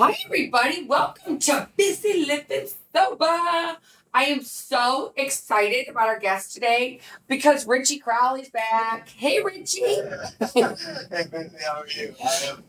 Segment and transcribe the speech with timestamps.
[0.00, 0.86] Hi, everybody.
[0.86, 3.26] Welcome to Busy Living Sober.
[3.26, 9.10] I am so excited about our guest today because Richie Crowley's back.
[9.10, 9.84] Hey, Richie.
[9.84, 10.06] hey,
[10.50, 12.14] Lindsay, how are you?
[12.18, 12.64] I am,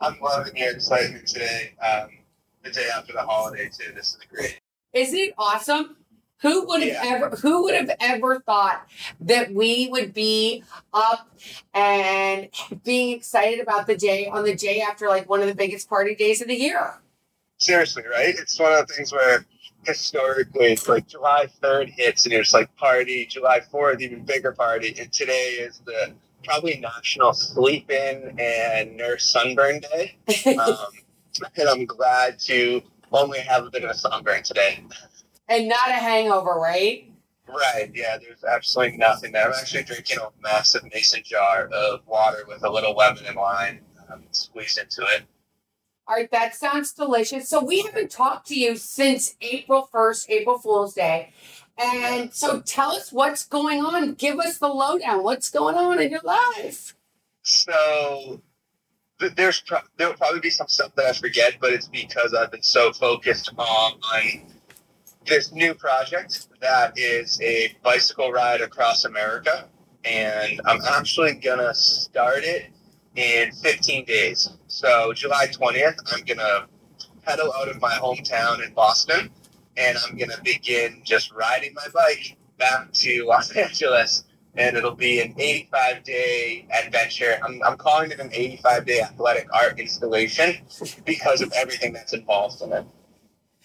[0.00, 1.74] I'm loving your excitement today.
[1.86, 2.08] Um,
[2.64, 3.92] the day after the holiday, too.
[3.92, 4.58] This is great.
[4.94, 5.96] Isn't it awesome?
[6.42, 7.14] Who would have Yeah.
[7.14, 8.86] ever who would have ever thought
[9.20, 11.28] that we would be up
[11.72, 12.48] and
[12.84, 16.14] being excited about the day on the day after like one of the biggest party
[16.14, 17.00] days of the year?
[17.58, 18.34] Seriously, right?
[18.36, 19.46] It's one of the things where
[19.86, 24.94] historically, it's like July 3rd hits and you're like party, July 4th, even bigger party.
[24.98, 26.12] And today is the
[26.44, 30.16] probably National Sleep In and Nurse Sunburn Day.
[30.58, 30.86] Um,
[31.56, 34.84] and I'm glad to only have a bit of a sunburn today.
[35.48, 37.08] And not a hangover, right?
[37.48, 39.46] Right, yeah, there's absolutely nothing there.
[39.46, 43.80] I'm actually drinking a massive mason jar of water with a little lemon and lime
[44.10, 45.22] um, squeezed into it.
[46.08, 47.48] All right, that sounds delicious.
[47.48, 51.32] So we haven't talked to you since April 1st, April Fool's Day.
[51.78, 54.14] And so tell us what's going on.
[54.14, 55.22] Give us the lowdown.
[55.22, 56.94] What's going on in your life?
[57.42, 58.42] So
[59.36, 62.62] there's pro- there'll probably be some stuff that I forget, but it's because I've been
[62.62, 64.00] so focused on
[65.26, 69.68] this new project that is a bicycle ride across America,
[70.04, 72.70] and I'm actually gonna start it
[73.16, 74.50] in 15 days.
[74.66, 76.66] So July 20th, I'm gonna
[77.22, 79.30] pedal out of my hometown in Boston,
[79.76, 85.20] and I'm gonna begin just riding my bike back to Los Angeles and it'll be
[85.20, 87.38] an 85 day adventure.
[87.42, 90.56] I'm, I'm calling it an 85 day athletic art installation
[91.04, 92.84] because of everything that's involved in it.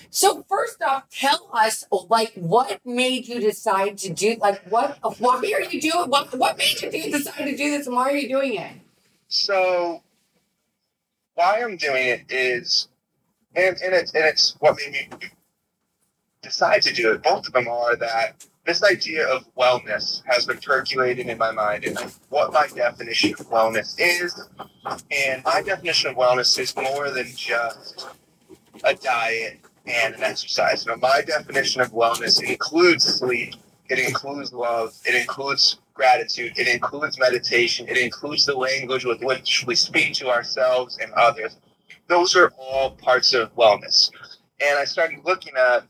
[0.09, 5.37] So first off, tell us like what made you decide to do like what why
[5.37, 8.27] are you doing what what made you decide to do this and why are you
[8.27, 8.71] doing it?
[9.27, 10.03] So,
[11.35, 12.87] why I'm doing it is,
[13.55, 15.27] and, and, it's, and it's what made me
[16.41, 17.23] decide to do it.
[17.23, 21.83] Both of them are that this idea of wellness has been percolating in my mind
[21.85, 21.97] and
[22.29, 24.47] what my definition of wellness is.
[25.11, 28.07] And my definition of wellness is more than just
[28.83, 30.85] a diet and an exercise.
[30.85, 33.55] Know, my definition of wellness includes sleep,
[33.89, 39.65] it includes love, it includes gratitude, it includes meditation, it includes the language with which
[39.65, 41.57] we speak to ourselves and others.
[42.07, 44.11] Those are all parts of wellness.
[44.61, 45.83] And I started looking at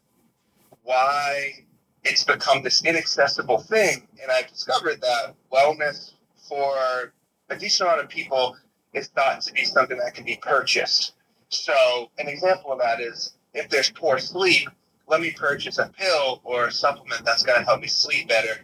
[0.84, 1.66] why
[2.04, 4.08] it's become this inaccessible thing.
[4.22, 6.14] And I discovered that wellness
[6.48, 7.14] for
[7.50, 8.56] a decent amount of people
[8.94, 11.14] is thought to be something that can be purchased.
[11.50, 14.70] So, an example of that is if there's poor sleep,
[15.08, 18.62] let me purchase a pill or a supplement that's going to help me sleep better,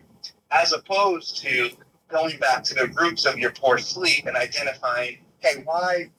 [0.51, 1.71] as opposed to
[2.09, 6.09] going back to the roots of your poor sleep and identifying, hey, why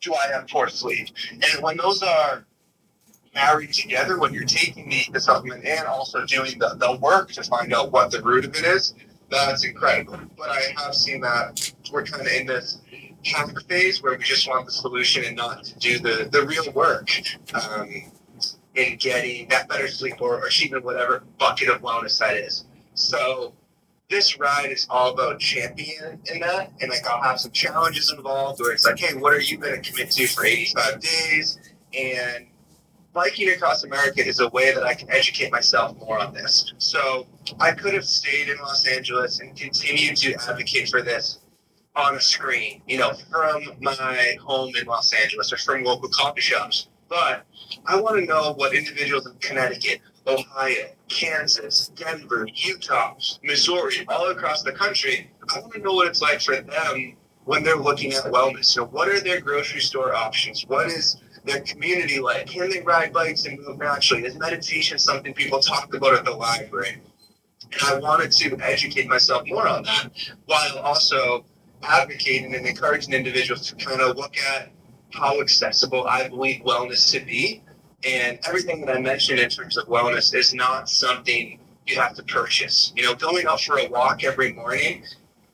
[0.00, 1.08] do I have poor sleep?
[1.32, 2.46] And when those are
[3.34, 7.42] married together, when you're taking the, the supplement and also doing the, the work to
[7.42, 8.94] find out what the root of it is,
[9.30, 10.18] that's incredible.
[10.36, 12.78] But I have seen that we're kind of in this
[13.24, 16.70] hack phase where we just want the solution and not to do the, the real
[16.72, 17.10] work
[17.54, 18.12] um,
[18.74, 22.64] in getting that better sleep or, or whatever bucket of wellness that is.
[22.94, 23.54] So
[24.08, 26.72] this ride is all about championing in that.
[26.80, 29.80] And like I'll have some challenges involved where it's like, hey, what are you going
[29.80, 31.58] to commit to for 85 days?
[31.98, 32.46] And
[33.12, 36.72] biking across America is a way that I can educate myself more on this.
[36.78, 37.26] So
[37.60, 41.40] I could have stayed in Los Angeles and continued to advocate for this
[41.94, 46.40] on a screen, you know, from my home in Los Angeles or from local coffee
[46.40, 46.88] shops.
[47.08, 47.44] But
[47.86, 54.62] I want to know what individuals in Connecticut, Ohio, Kansas, Denver, Utah, Missouri, all across
[54.62, 58.24] the country, I want to know what it's like for them when they're looking at
[58.24, 58.66] wellness.
[58.66, 60.64] So, what are their grocery store options?
[60.66, 62.46] What is their community like?
[62.46, 64.24] Can they ride bikes and move naturally?
[64.24, 67.02] Is meditation something people talk about at the library?
[67.72, 70.10] And I wanted to educate myself more on that
[70.46, 71.44] while also
[71.82, 74.70] advocating and encouraging individuals to kind of look at
[75.12, 77.62] how accessible I believe wellness to be.
[78.04, 82.22] And everything that I mentioned in terms of wellness is not something you have to
[82.22, 82.92] purchase.
[82.96, 85.04] You know, going out for a walk every morning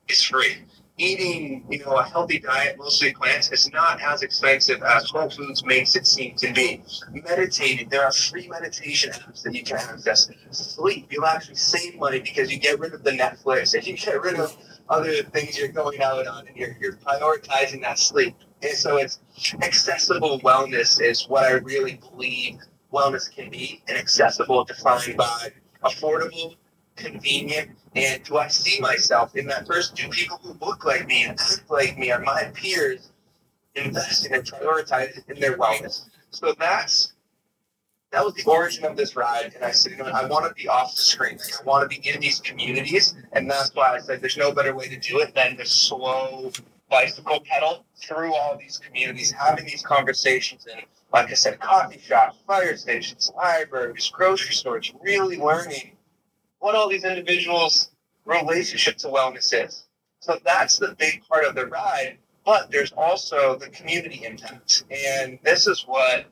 [0.08, 0.64] is free.
[1.00, 5.64] Eating, you know, a healthy diet, mostly plants, is not as expensive as Whole Foods
[5.64, 6.82] makes it seem to be.
[7.12, 10.28] Meditating, there are free meditation apps that you can access.
[10.50, 14.20] Sleep, you'll actually save money because you get rid of the Netflix and you get
[14.20, 14.56] rid of
[14.88, 18.34] other things you're going out on and you're, you're prioritizing that sleep.
[18.62, 19.20] And so it's
[19.62, 22.58] accessible wellness is what I really believe
[22.92, 25.52] wellness can be and accessible defined by
[25.84, 26.56] affordable,
[26.96, 29.96] convenient, and do I see myself in that person?
[29.96, 33.12] Do people who look like me and act like me are my peers
[33.74, 36.08] investing and prioritizing in their wellness?
[36.30, 37.12] So that's
[38.10, 39.52] that was the origin of this ride.
[39.54, 41.38] And I said, you know, I want to be off the screen.
[41.38, 43.14] I want to be in these communities.
[43.32, 46.50] And that's why I said there's no better way to do it than to slow
[46.90, 50.82] bicycle pedal through all these communities, having these conversations and
[51.12, 55.96] like I said, coffee shops, fire stations, libraries, grocery stores, really learning
[56.58, 57.90] what all these individuals'
[58.24, 59.84] relationship to wellness is.
[60.20, 62.18] So that's the big part of the ride.
[62.44, 64.84] But there's also the community impact.
[64.90, 66.26] And this is what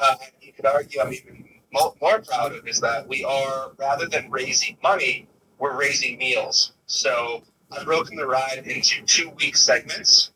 [0.00, 4.30] uh, you could argue I'm even more proud of is that we are, rather than
[4.30, 5.28] raising money,
[5.58, 6.72] we're raising meals.
[6.86, 10.32] So I've broken the ride into two week segments.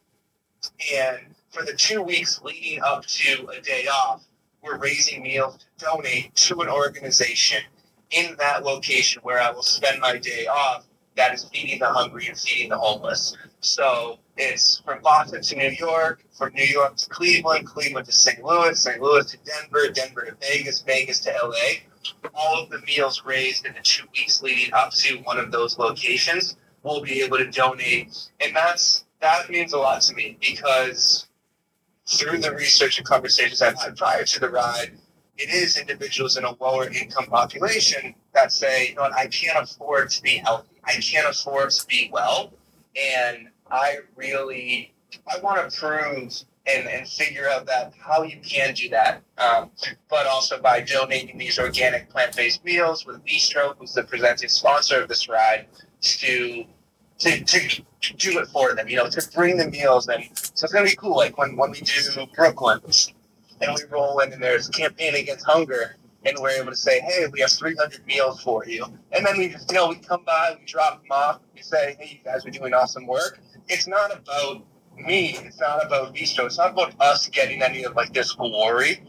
[0.95, 1.19] And
[1.51, 4.25] for the two weeks leading up to a day off,
[4.63, 7.63] we're raising meals to donate to an organization
[8.11, 10.87] in that location where I will spend my day off
[11.17, 13.37] that is feeding the hungry and feeding the homeless.
[13.61, 18.43] So it's from Boston to New York, from New York to Cleveland, Cleveland to St.
[18.43, 19.01] Louis, St.
[19.01, 22.31] Louis to Denver, Denver to Vegas, Vegas to LA.
[22.35, 25.79] All of the meals raised in the two weeks leading up to one of those
[25.79, 28.31] locations will be able to donate.
[28.41, 31.29] And that's that means a lot to me because
[32.07, 34.99] through the research and conversations I've had prior to the ride,
[35.37, 39.63] it is individuals in a lower income population that say, you know what, I can't
[39.63, 40.69] afford to be healthy.
[40.85, 42.53] I can't afford to be well.
[42.97, 44.95] And I really,
[45.35, 46.33] I want to prove
[46.67, 49.23] and, and figure out that how you can do that.
[49.39, 49.71] Um,
[50.09, 55.09] but also by donating these organic plant-based meals with Veestro, who's the presenting sponsor of
[55.09, 55.67] this ride,
[56.01, 56.65] to
[57.19, 60.09] to, to do it for them, you know, to bring the meals.
[60.09, 61.17] And so it's going to be cool.
[61.17, 62.81] Like when, when we do Brooklyn
[63.61, 67.01] and we roll in and there's a campaign against hunger and we're able to say,
[67.01, 68.85] hey, we have 300 meals for you.
[69.13, 71.97] And then we just, you know, we come by, we drop them off, we say,
[71.99, 73.41] hey, you guys are doing awesome work.
[73.69, 74.65] It's not about
[74.97, 75.37] me.
[75.39, 76.47] It's not about Veestro.
[76.47, 79.03] It's not about us getting any of like this glory.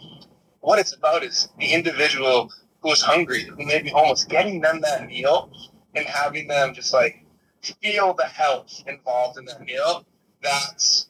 [0.61, 2.51] What it's about is the individual
[2.81, 5.51] who's hungry, who may be homeless, getting them that meal
[5.95, 7.25] and having them just like
[7.61, 10.05] feel the health involved in that meal,
[10.41, 11.09] that's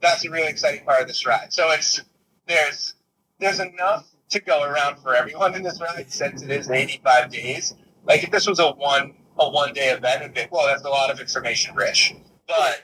[0.00, 1.52] that's a really exciting part of this ride.
[1.52, 2.02] So it's
[2.46, 2.94] there's
[3.38, 7.74] there's enough to go around for everyone in this ride since it is 85 days.
[8.04, 10.88] Like if this was a one a one day event, it'd be well, that's a
[10.88, 12.14] lot of information rich.
[12.58, 12.82] But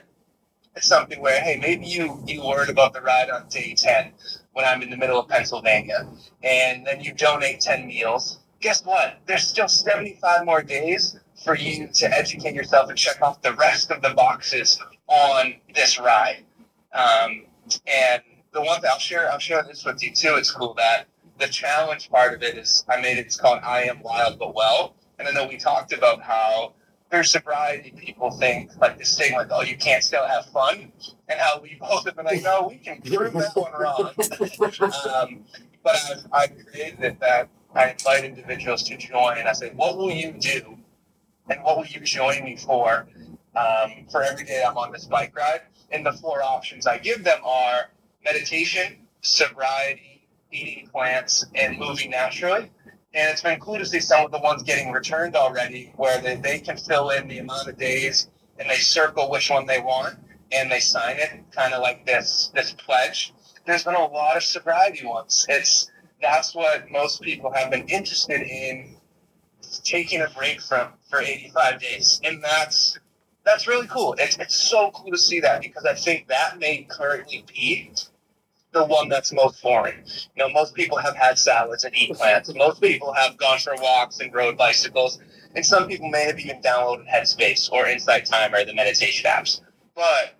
[0.75, 4.13] it's something where hey, maybe you you learn about the ride on day 10
[4.53, 6.07] when I'm in the middle of Pennsylvania,
[6.41, 8.39] and then you donate 10 meals.
[8.61, 9.19] Guess what?
[9.27, 13.91] There's still 75 more days for you to educate yourself and check off the rest
[13.91, 16.45] of the boxes on this ride.
[16.91, 17.45] Um,
[17.85, 20.33] and the one that I'll share, I'll share this with you too.
[20.35, 21.05] It's cool that
[21.37, 23.27] the challenge part of it is I made it.
[23.27, 24.95] It's called I am wild but well.
[25.19, 26.73] And I know we talked about how
[27.11, 30.91] there's sobriety people think like this thing like oh you can't still have fun
[31.27, 34.11] and how we both have been like no we can prove that one wrong.
[35.15, 35.45] um,
[35.83, 39.37] but I, I created it that I invite individuals to join.
[39.37, 40.77] And I say what will you do
[41.49, 43.07] and what will you join me for
[43.55, 45.61] um, for every day I'm on this bike ride?
[45.91, 47.89] And the four options I give them are
[48.23, 52.71] meditation, sobriety, eating plants, and moving naturally.
[53.13, 56.35] And it's been cool to see some of the ones getting returned already, where they,
[56.35, 60.15] they can fill in the amount of days and they circle which one they want
[60.51, 63.33] and they sign it, kind of like this this pledge.
[63.65, 65.45] There's been a lot of sobriety ones.
[65.49, 68.95] It's that's what most people have been interested in
[69.83, 72.99] taking a break from for 85 days, and that's
[73.45, 74.15] that's really cool.
[74.19, 77.91] It's, it's so cool to see that because I think that may currently be
[78.71, 80.03] the one that's most foreign.
[80.35, 82.53] You know, most people have had salads and eat plants.
[82.53, 85.19] Most people have gone for walks and rode bicycles,
[85.55, 89.61] and some people may have even downloaded Headspace or Insight Timer, the meditation apps.
[89.95, 90.35] But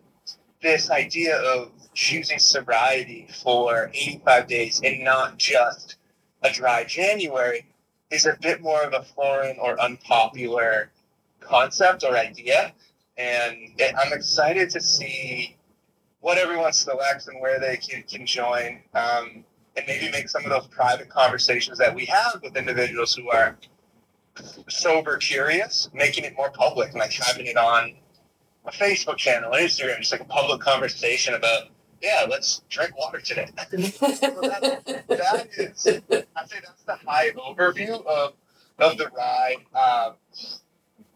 [0.61, 5.97] this idea of choosing sobriety for 85 days and not just
[6.43, 7.65] a dry January
[8.11, 10.91] is a bit more of a foreign or unpopular
[11.39, 12.73] concept or idea.
[13.17, 13.57] And
[13.97, 15.57] I'm excited to see
[16.21, 19.43] what everyone selects and where they can, can join um,
[19.75, 23.57] and maybe make some of those private conversations that we have with individuals who are
[24.67, 27.95] sober curious, making it more public, like having it on
[28.65, 31.63] a Facebook channel, Instagram, just like a public conversation about
[32.01, 33.47] yeah, let's drink water today.
[33.57, 38.33] so that, that is, I'd say that's the high overview of,
[38.79, 39.57] of the ride.
[39.75, 40.13] Um,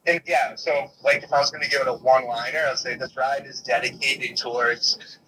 [0.06, 2.78] and yeah, so like if I was going to give it a one liner, I'd
[2.78, 5.20] say this ride is dedicated towards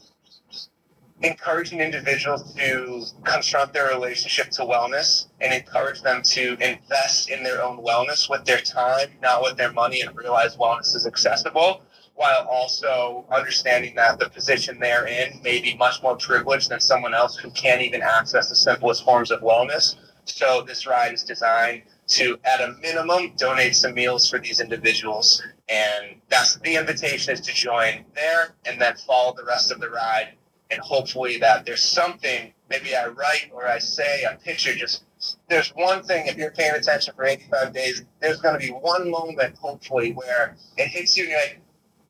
[1.21, 7.63] encouraging individuals to confront their relationship to wellness and encourage them to invest in their
[7.63, 11.81] own wellness with their time, not with their money, and realize wellness is accessible
[12.15, 17.13] while also understanding that the position they're in may be much more privileged than someone
[17.13, 19.95] else who can't even access the simplest forms of wellness.
[20.23, 25.41] So this ride is designed to, at a minimum, donate some meals for these individuals.
[25.69, 29.89] And that's the invitation is to join there and then follow the rest of the
[29.89, 30.33] ride.
[30.71, 35.05] And hopefully that there's something, maybe I write or I say, a picture, just
[35.49, 39.09] there's one thing, if you're paying attention for 85 days, there's going to be one
[39.09, 41.61] moment, hopefully, where it hits you and you're like,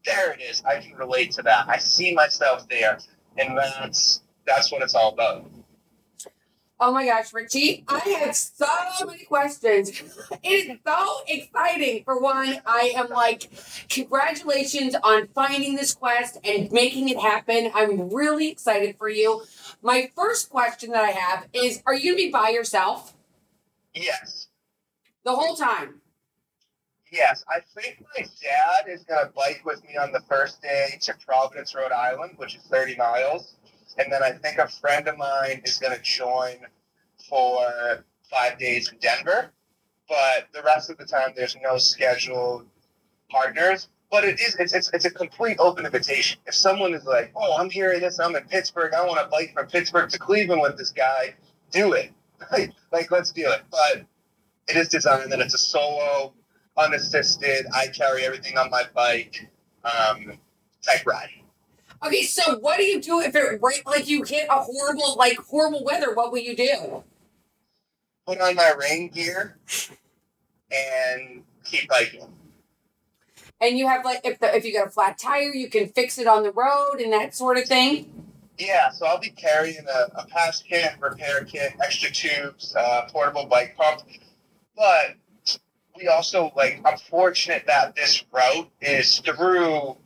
[0.06, 0.64] there it is.
[0.66, 1.68] I can relate to that.
[1.68, 3.00] I see myself there.
[3.38, 5.50] And that's that's what it's all about.
[6.78, 8.68] Oh my gosh, Richie, I have so
[9.06, 9.90] many questions.
[10.44, 12.04] It is so exciting.
[12.04, 13.50] For one, I am like,
[13.88, 17.72] congratulations on finding this quest and making it happen.
[17.74, 19.44] I'm really excited for you.
[19.82, 23.14] My first question that I have is Are you going to be by yourself?
[23.94, 24.48] Yes.
[25.24, 26.02] The whole time?
[27.10, 27.46] Yes.
[27.48, 31.14] I think my dad is going to bike with me on the first day to
[31.26, 33.56] Providence, Rhode Island, which is 30 miles
[33.98, 36.58] and then I think a friend of mine is going to join
[37.30, 39.52] for five days in Denver.
[40.08, 42.68] But the rest of the time, there's no scheduled
[43.30, 43.90] partners.
[44.12, 46.40] But it is it's, it's, it's a complete open invitation.
[46.46, 48.20] If someone is like, "Oh, I'm hearing this.
[48.20, 48.94] I'm in Pittsburgh.
[48.94, 51.36] I want to bike from Pittsburgh to Cleveland with this guy,"
[51.72, 52.12] do it.
[52.52, 53.64] like, like let's do it.
[53.72, 54.06] But
[54.68, 56.34] it is designed that it's a solo,
[56.78, 57.66] unassisted.
[57.74, 59.50] I carry everything on my bike
[59.84, 60.34] um,
[60.84, 61.30] type ride.
[62.04, 65.84] Okay, so what do you do if it like you hit a horrible like horrible
[65.84, 66.14] weather?
[66.14, 67.04] What will you do?
[68.26, 69.58] Put on my rain gear
[70.72, 72.28] and keep biking.
[73.62, 76.18] And you have like if the, if you got a flat tire, you can fix
[76.18, 78.12] it on the road and that sort of thing.
[78.58, 83.46] Yeah, so I'll be carrying a, a patch kit, repair kit, extra tubes, uh, portable
[83.46, 84.02] bike pump.
[84.76, 85.16] But
[85.98, 89.98] we also like I'm fortunate that this route is through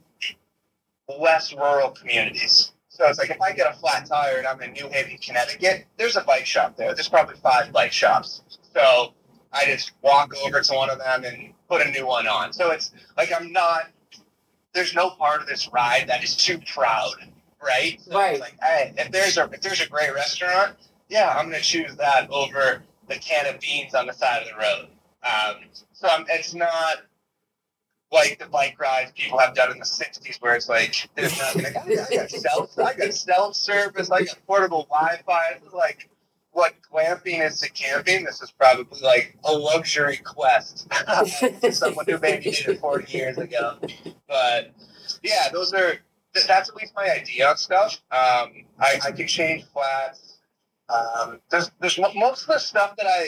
[1.18, 2.72] less rural communities.
[2.90, 5.86] So it's like if I get a flat tire and I'm in New Haven, Connecticut,
[5.98, 6.94] there's a bike shop there.
[6.94, 8.42] There's probably five bike shops.
[8.74, 9.14] So
[9.54, 12.52] I just walk over to one of them and put a new one on.
[12.54, 13.90] So it's like I'm not.
[14.74, 17.14] There's no part of this ride that is too proud,
[17.66, 18.00] right?
[18.02, 18.40] So right.
[18.40, 20.76] like, hey, if there's a if there's a great restaurant,
[21.08, 24.56] yeah, I'm gonna choose that over the can of beans on the side of the
[24.56, 24.88] road.
[25.24, 25.64] Um,
[25.94, 26.98] so I'm, it's not
[28.12, 31.64] like the bike rides people have done in the '60s, where it's like there's nothing.
[31.64, 35.60] Like, I, I got self, I got self service, I got portable Wi-Fi.
[35.74, 36.10] Like
[36.52, 38.26] what glamping is to camping.
[38.26, 40.90] This is probably like a luxury quest
[41.62, 43.78] to someone who maybe did it 40 years ago.
[44.28, 44.74] But
[45.24, 46.00] yeah, those are
[46.48, 48.02] that's at least my idea on stuff.
[48.12, 50.38] Um, I, I can change flats.
[50.90, 53.28] Um, there's, there's most of the stuff that I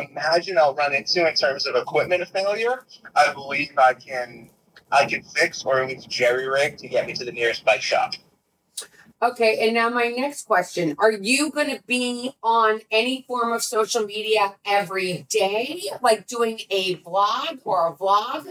[0.00, 2.84] imagine I'll run into in terms of equipment failure,
[3.14, 4.50] I believe I can
[4.92, 7.82] I can fix or at least jerry rig to get me to the nearest bike
[7.82, 8.14] shop.
[9.22, 10.94] Okay, and now my next question.
[10.98, 16.60] Are you going to be on any form of social media every day, like doing
[16.68, 18.46] a vlog or a vlog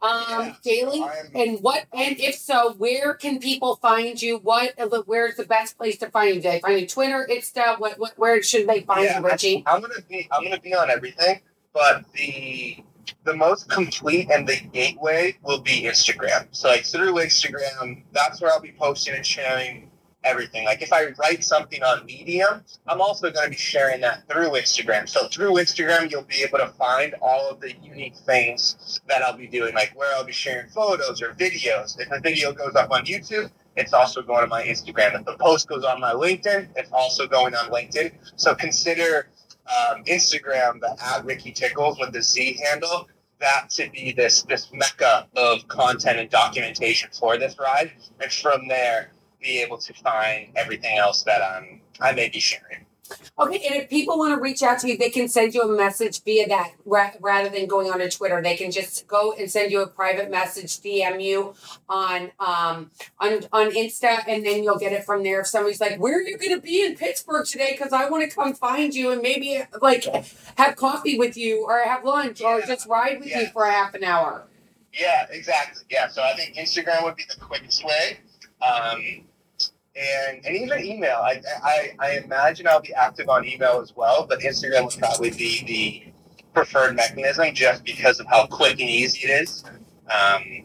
[0.00, 1.04] um, yeah, daily?
[1.34, 4.38] and what, and if so, where can people find you?
[4.38, 4.72] What,
[5.04, 6.40] where's the best place to find you?
[6.40, 7.78] Do they find you Twitter, Insta?
[7.78, 9.62] What, what, where should they find yeah, you, Richie?
[9.66, 11.40] I'm going to be, I'm going to be on everything,
[11.74, 12.82] but the
[13.24, 16.46] the most complete and the gateway will be Instagram.
[16.50, 19.87] So like through Instagram, that's where I'll be posting and sharing
[20.28, 20.64] everything.
[20.64, 24.50] Like if I write something on Medium, I'm also going to be sharing that through
[24.50, 25.08] Instagram.
[25.08, 29.36] So through Instagram, you'll be able to find all of the unique things that I'll
[29.36, 31.98] be doing, like where I'll be sharing photos or videos.
[31.98, 35.18] If a video goes up on YouTube, it's also going on my Instagram.
[35.18, 38.12] If the post goes on my LinkedIn, it's also going on LinkedIn.
[38.36, 39.28] So consider
[39.68, 43.08] um, Instagram, the at Ricky Tickles with the Z handle,
[43.40, 47.92] that to be this this mecca of content and documentation for this ride.
[48.20, 52.86] And from there, be able to find everything else that I'm I may be sharing.
[53.38, 55.76] Okay, and if people want to reach out to you, they can send you a
[55.76, 58.42] message via that ra- rather than going on to Twitter.
[58.42, 61.54] They can just go and send you a private message, DM you
[61.88, 65.40] on um on on Insta, and then you'll get it from there.
[65.40, 68.28] If somebody's like, "Where are you going to be in Pittsburgh today?" Because I want
[68.28, 70.04] to come find you and maybe like
[70.56, 72.48] have coffee with you or have lunch yeah.
[72.48, 73.40] or just ride with yeah.
[73.40, 74.46] you for a half an hour.
[74.92, 75.84] Yeah, exactly.
[75.90, 78.18] Yeah, so I think Instagram would be the quickest way.
[78.60, 79.27] Um,
[79.98, 81.16] and, and even email.
[81.16, 85.30] I, I, I imagine I'll be active on email as well, but Instagram would probably
[85.30, 86.12] be the
[86.54, 89.64] preferred mechanism just because of how quick and easy it is.
[90.08, 90.64] Um,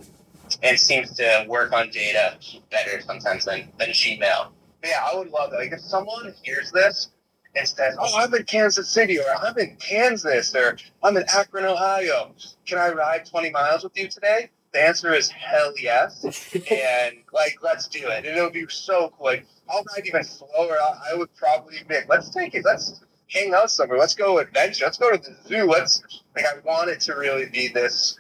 [0.62, 2.38] and seems to work on data
[2.72, 4.50] better sometimes than, than Gmail.
[4.82, 5.58] But yeah, I would love that.
[5.58, 7.10] Like if someone hears this
[7.56, 11.66] and says, "Oh, I'm in Kansas City," or "I'm in Kansas," or "I'm in Akron,
[11.66, 12.34] Ohio,"
[12.66, 14.50] can I ride 20 miles with you today?
[14.74, 16.24] The answer is hell yes.
[16.56, 18.26] and like, let's do it.
[18.26, 19.28] And it'll be so cool.
[19.28, 20.78] Like, I'll ride even slower.
[20.82, 22.66] I, I would probably admit, let's take it.
[22.66, 24.00] Let's hang out somewhere.
[24.00, 24.86] Let's go adventure.
[24.86, 25.66] Let's go to the zoo.
[25.66, 26.02] Let's
[26.36, 28.20] like I want it to really be this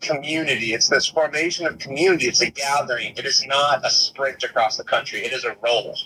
[0.00, 0.74] community.
[0.74, 2.26] It's this formation of community.
[2.26, 3.14] It's a gathering.
[3.16, 5.20] It is not a sprint across the country.
[5.20, 5.96] It is a roll.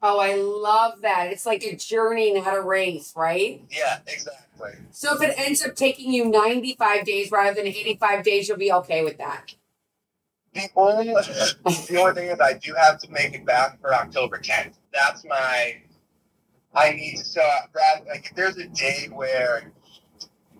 [0.00, 1.32] Oh, I love that.
[1.32, 3.64] It's like a journey, not a race, right?
[3.70, 4.72] Yeah, exactly.
[4.90, 8.72] So if it ends up taking you 95 days rather than 85 days, you'll be
[8.72, 9.54] okay with that.
[10.54, 14.38] The only, the only thing is, I do have to make it back for October
[14.38, 14.74] 10th.
[14.92, 15.76] That's my.
[16.74, 17.24] I need to.
[17.24, 19.72] So, Brad, like, if there's a day where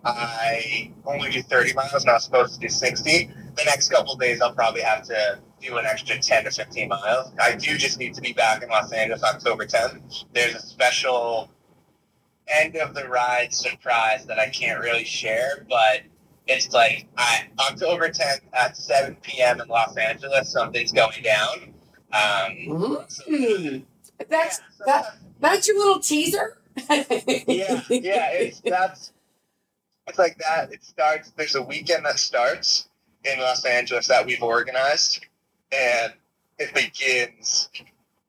[0.05, 4.53] I only do 30 miles, not supposed to do 60, the next couple days I'll
[4.53, 7.31] probably have to do an extra 10 to 15 miles.
[7.41, 10.25] I do just need to be back in Los Angeles October 10th.
[10.33, 11.49] There's a special
[12.47, 16.01] end of the ride surprise that I can't really share, but
[16.47, 19.59] it's like I, October 10th at 7 p.m.
[19.61, 21.73] in Los Angeles, something's going down.
[22.13, 23.83] Um, so- Mm.
[24.29, 25.17] That's yeah, so that.
[25.39, 26.57] That's your little teaser.
[26.89, 29.13] yeah, yeah, it's that's
[30.09, 30.71] it's like that.
[30.73, 31.31] It starts.
[31.31, 32.89] There's a weekend that starts
[33.23, 35.25] in Los Angeles that we've organized,
[35.71, 36.13] and
[36.57, 37.69] it begins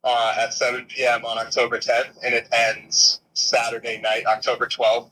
[0.04, 1.24] uh, at 7 p.m.
[1.24, 5.10] on October 10th, and it ends Saturday night, October 12th,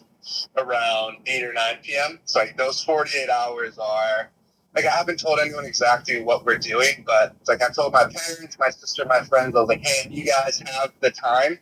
[0.57, 2.21] around 8 or 9 p.m.
[2.25, 4.31] So like those 48 hours are.
[4.75, 8.59] Like I haven't told anyone exactly what we're doing, but like I told my parents,
[8.61, 9.57] my sister, my friends.
[9.57, 11.59] I was like, "Hey, if you guys have the time,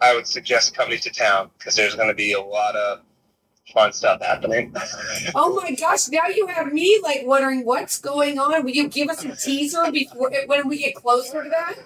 [0.00, 3.00] I would suggest coming to town because there's going to be a lot of
[3.72, 4.74] fun stuff happening.
[5.34, 6.08] oh my gosh!
[6.08, 8.64] Now you have me like wondering what's going on.
[8.64, 11.76] Will you give us a teaser before when we get closer to that?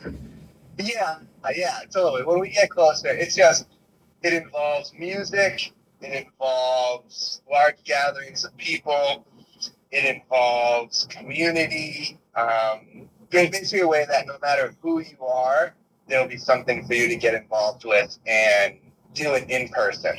[0.78, 2.24] yeah, uh, yeah, totally.
[2.24, 3.66] When we get closer, it's just
[4.22, 5.72] it involves music.
[6.00, 9.26] It involves large gatherings of people.
[9.90, 12.18] It involves community.
[12.34, 15.74] Um, there's basically a way that no matter who you are,
[16.08, 18.76] there'll be something for you to get involved with and
[19.14, 20.16] do it in person.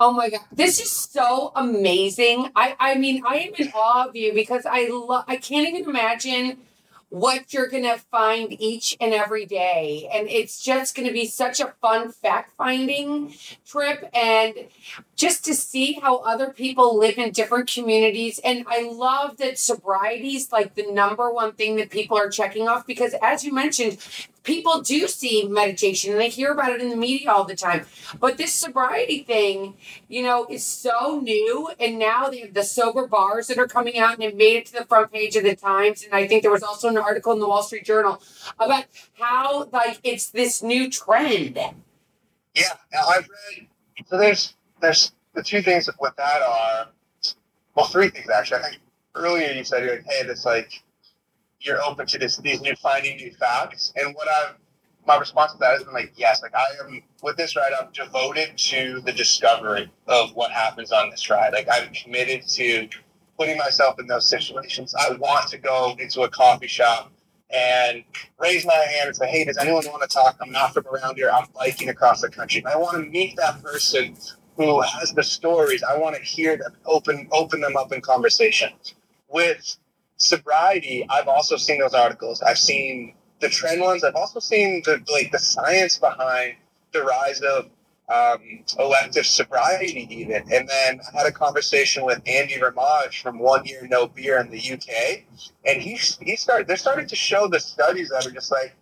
[0.00, 2.50] Oh my god, this is so amazing.
[2.54, 5.88] I I mean, I am in awe of you because I love I can't even
[5.88, 6.58] imagine
[7.10, 10.08] what you're to find each and every day.
[10.12, 13.34] And it's just to be such a fun fact finding
[13.66, 14.54] trip and
[15.16, 18.40] just to see how other people live in different communities.
[18.44, 22.68] And I love that sobriety is like the number one thing that people are checking
[22.68, 23.98] off because, as you mentioned,
[24.48, 27.84] people do see meditation and they hear about it in the media all the time.
[28.18, 29.74] But this sobriety thing,
[30.08, 31.70] you know, is so new.
[31.78, 34.66] And now they have the sober bars that are coming out and it made it
[34.66, 36.02] to the front page of the Times.
[36.02, 38.22] And I think there was also an article in the Wall Street Journal
[38.58, 38.84] about
[39.20, 41.58] how, like, it's this new trend.
[42.54, 42.72] Yeah,
[43.06, 43.68] I've read.
[44.06, 46.88] So there's there's the two things with that are
[47.74, 48.60] well, three things actually.
[48.60, 48.82] I think
[49.14, 50.82] earlier you said like, hey, this like
[51.60, 54.56] you're open to this these new finding new facts, and what I've
[55.08, 57.88] my response to that has been like, yes, like I am with this ride, I'm
[57.92, 61.54] devoted to the discovery of what happens on this ride.
[61.54, 62.88] Like I'm committed to
[63.38, 64.94] putting myself in those situations.
[64.94, 67.10] I want to go into a coffee shop
[67.50, 68.04] and
[68.38, 70.36] raise my hand and say, hey, does anyone want to talk?
[70.42, 71.30] I'm not from around here.
[71.32, 72.62] I'm biking across the country.
[72.66, 74.14] I want to meet that person
[74.56, 75.82] who has the stories.
[75.82, 78.70] I want to hear them, open open them up in conversation.
[79.30, 79.76] With
[80.18, 82.42] sobriety, I've also seen those articles.
[82.42, 84.04] I've seen the trend ones.
[84.04, 86.56] I've also seen the like the science behind
[86.92, 87.70] the rise of
[88.08, 90.42] um, elective sobriety, even.
[90.52, 94.50] And then I had a conversation with Andy Ramage from One Year No Beer in
[94.50, 95.24] the UK,
[95.64, 96.66] and he he started.
[96.66, 98.74] They're starting to show the studies that are just like,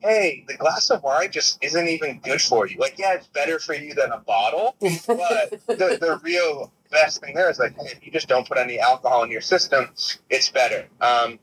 [0.00, 2.78] hey, the glass of wine just isn't even good for you.
[2.78, 7.34] Like, yeah, it's better for you than a bottle, but the the real best thing
[7.34, 9.88] there is like, hey, if you just don't put any alcohol in your system,
[10.28, 10.86] it's better.
[11.00, 11.38] Um,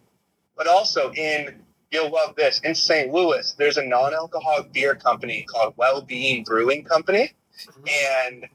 [0.56, 2.60] but also in you'll love this.
[2.62, 3.14] In St.
[3.14, 7.32] Louis, there's a non-alcoholic beer company called Well-Being Brewing Company,
[7.88, 8.46] and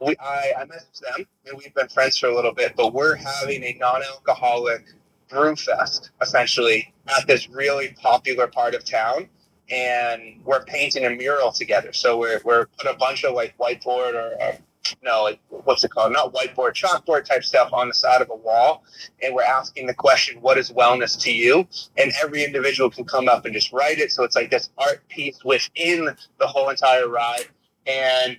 [0.00, 2.74] we I, I messaged them, and we've been friends for a little bit.
[2.76, 4.84] But we're having a non-alcoholic
[5.28, 9.28] brew fest essentially at this really popular part of town,
[9.70, 11.92] and we're painting a mural together.
[11.92, 14.58] So we're we're put a bunch of like whiteboard or, or
[15.02, 16.12] no, like, what's it called?
[16.12, 18.84] Not whiteboard, chalkboard type stuff on the side of a wall.
[19.22, 21.66] And we're asking the question, what is wellness to you?
[21.96, 24.12] And every individual can come up and just write it.
[24.12, 27.46] So it's like this art piece within the whole entire ride.
[27.86, 28.36] And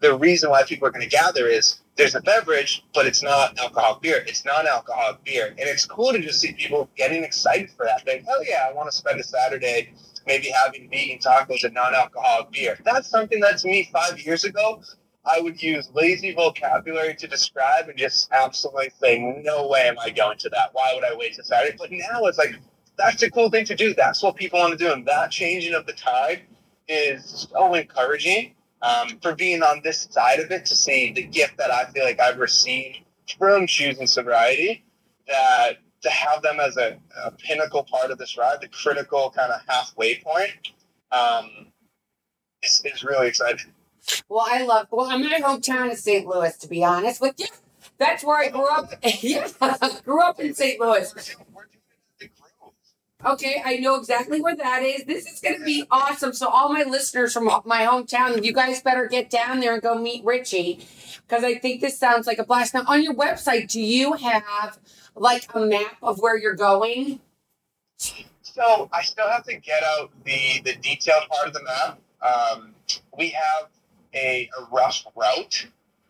[0.00, 3.58] the reason why people are going to gather is there's a beverage, but it's not
[3.58, 4.24] alcoholic beer.
[4.26, 5.48] It's non-alcoholic beer.
[5.48, 8.04] And it's cool to just see people getting excited for that.
[8.04, 9.92] Think, oh yeah, I want to spend a Saturday
[10.28, 12.78] maybe having vegan tacos and non-alcoholic beer.
[12.84, 14.82] That's something that to me five years ago
[15.24, 20.10] I would use lazy vocabulary to describe and just absolutely say, no way am I
[20.10, 20.70] going to that.
[20.72, 21.76] Why would I wait to Saturday?
[21.78, 22.54] But now it's like,
[22.96, 23.94] that's a cool thing to do.
[23.94, 24.92] That's what people want to do.
[24.92, 26.42] And that changing of the tide
[26.88, 31.58] is so encouraging um, for being on this side of it to see the gift
[31.58, 32.98] that I feel like I've received
[33.38, 34.84] from choosing sobriety
[35.26, 39.52] that to have them as a, a pinnacle part of this ride, the critical kind
[39.52, 40.52] of halfway point,
[41.12, 41.66] um,
[42.62, 43.72] is, is really exciting.
[44.28, 44.88] Well, I love.
[44.90, 46.26] Well, I'm my hometown is St.
[46.26, 47.46] Louis, to be honest with you.
[47.98, 48.92] That's where I grew up.
[49.20, 49.48] yeah,
[50.04, 50.80] grew up in St.
[50.80, 51.36] Louis.
[53.24, 55.04] Okay, I know exactly where that is.
[55.04, 56.32] This is going to be awesome.
[56.32, 59.98] So, all my listeners from my hometown, you guys better get down there and go
[59.98, 60.86] meet Richie
[61.26, 62.74] because I think this sounds like a blast.
[62.74, 64.78] Now, on your website, do you have
[65.16, 67.18] like a map of where you're going?
[67.96, 71.98] So, I still have to get out the the detailed part of the map.
[72.22, 72.74] Um,
[73.16, 73.68] we have
[74.14, 75.66] a, a rough route,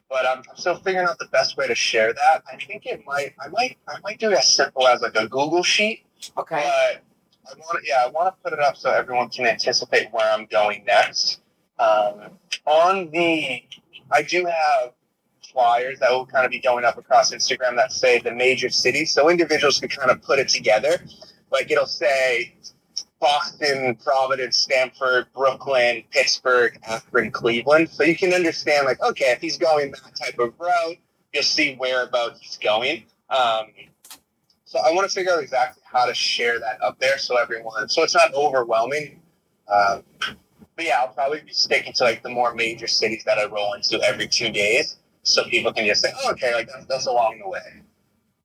[0.08, 2.42] but I'm, I'm still figuring out the best way to share that.
[2.50, 5.28] I think it might, I might, I might do it as simple as like a
[5.28, 6.04] Google sheet.
[6.36, 6.62] Okay.
[6.64, 7.02] But
[7.50, 10.30] I want to, yeah, I want to put it up so everyone can anticipate where
[10.32, 11.40] I'm going next.
[11.78, 12.30] Um,
[12.66, 13.62] on the,
[14.10, 14.92] I do have
[15.52, 19.12] flyers that will kind of be going up across Instagram that say the major cities,
[19.12, 21.02] so individuals can kind of put it together.
[21.50, 22.54] Like it'll say
[23.20, 27.90] Boston, Providence, Stamford, Brooklyn, Pittsburgh, Akron, Cleveland.
[27.90, 30.96] So you can understand, like, okay, if he's going that type of route,
[31.32, 33.04] you'll see where about he's going.
[33.30, 33.66] Um,
[34.64, 37.88] so I want to figure out exactly how to share that up there so everyone,
[37.88, 39.20] so it's not overwhelming.
[39.66, 40.02] Um,
[40.76, 43.74] but yeah, I'll probably be sticking to like the more major cities that I roll
[43.74, 47.40] into every two days, so people can just say, oh, okay, like that's, that's along
[47.42, 47.82] the way.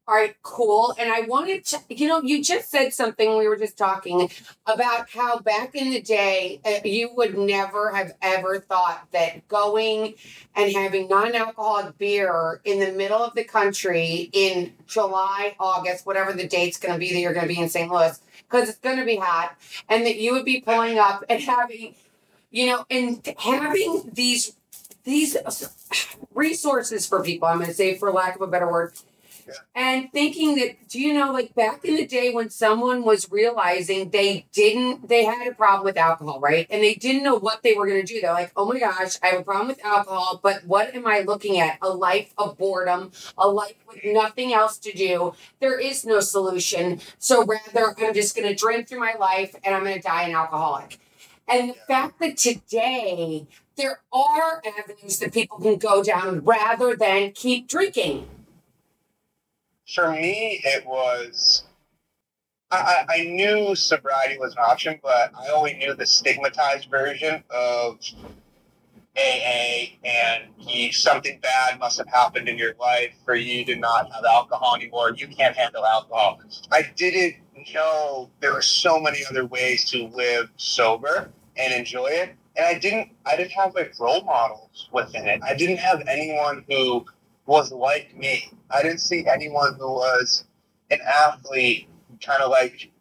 [0.05, 0.93] All right, cool.
[0.99, 3.37] And I wanted to, you know, you just said something.
[3.37, 4.29] We were just talking
[4.65, 10.15] about how back in the day, uh, you would never have ever thought that going
[10.55, 16.33] and having non alcoholic beer in the middle of the country in July, August, whatever
[16.33, 17.89] the date's going to be that you're going to be in St.
[17.89, 19.55] Louis, because it's going to be hot,
[19.87, 21.95] and that you would be pulling up and having,
[22.51, 24.57] you know, and having these
[25.05, 25.37] these
[26.33, 27.47] resources for people.
[27.47, 28.93] I'm going to say, for lack of a better word,
[29.75, 34.09] and thinking that, do you know, like back in the day when someone was realizing
[34.09, 36.67] they didn't, they had a problem with alcohol, right?
[36.69, 38.21] And they didn't know what they were going to do.
[38.21, 41.19] They're like, oh my gosh, I have a problem with alcohol, but what am I
[41.19, 41.77] looking at?
[41.81, 45.33] A life of boredom, a life with nothing else to do.
[45.59, 47.01] There is no solution.
[47.19, 50.23] So rather, I'm just going to drink through my life and I'm going to die
[50.23, 50.99] an alcoholic.
[51.47, 57.31] And the fact that today there are avenues that people can go down rather than
[57.31, 58.27] keep drinking
[59.87, 61.63] for me, it was.
[62.71, 67.99] I, I knew sobriety was an option, but I only knew the stigmatized version of
[69.15, 70.49] AA, and
[70.91, 75.13] something bad must have happened in your life for you to not have alcohol anymore.
[75.15, 76.41] You can't handle alcohol.
[76.71, 77.35] I didn't
[77.73, 82.79] know there were so many other ways to live sober and enjoy it, and I
[82.79, 83.09] didn't.
[83.25, 85.41] I didn't have like role models within it.
[85.43, 87.05] I didn't have anyone who
[87.45, 88.51] was like me.
[88.73, 90.45] I didn't see anyone who was
[90.89, 91.87] an athlete
[92.25, 92.91] kind of like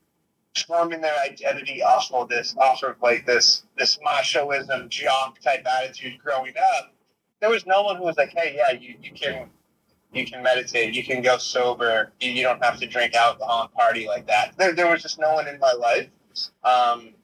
[0.66, 6.18] forming their identity off of this, off of like this this machoism, jock type attitude
[6.22, 6.92] growing up.
[7.40, 9.48] There was no one who was like, hey, yeah, you, you can
[10.12, 13.72] you can meditate, you can go sober, you, you don't have to drink alcohol and
[13.72, 14.52] party like that.
[14.58, 16.08] There, there was just no one in my life.
[16.64, 17.14] Um,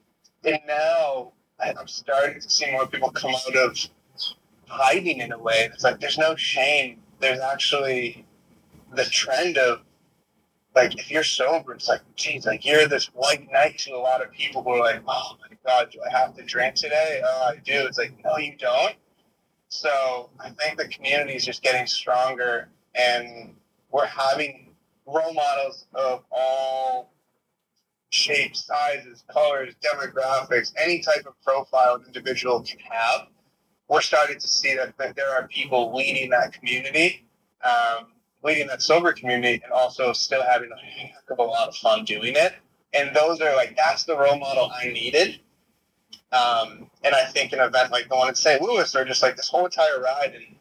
[0.43, 3.79] and now I'm starting to see more people come out of
[4.67, 5.69] hiding in a way.
[5.73, 8.25] It's like there's no shame there's actually
[8.95, 9.81] the trend of
[10.75, 14.23] like if you're sober, it's like, geez, like you're this white knight to a lot
[14.23, 17.21] of people who are like, oh my god, do I have to drink today?
[17.25, 17.87] Oh, I do.
[17.87, 18.95] It's like, no, you don't.
[19.69, 23.55] So I think the community is just getting stronger, and
[23.91, 24.75] we're having
[25.07, 27.13] role models of all
[28.11, 33.29] shapes, sizes, colors, demographics, any type of profile an individual can have
[33.89, 37.27] we're starting to see that, that there are people leading that community,
[37.65, 38.09] um,
[38.43, 42.05] leading that sober community, and also still having a heck of a lot of fun
[42.05, 42.55] doing it.
[42.95, 45.41] And those are like that's the role model I needed.
[46.31, 48.61] Um, and I think an event like the one in St.
[48.61, 50.57] Louis, or just like this whole entire ride, and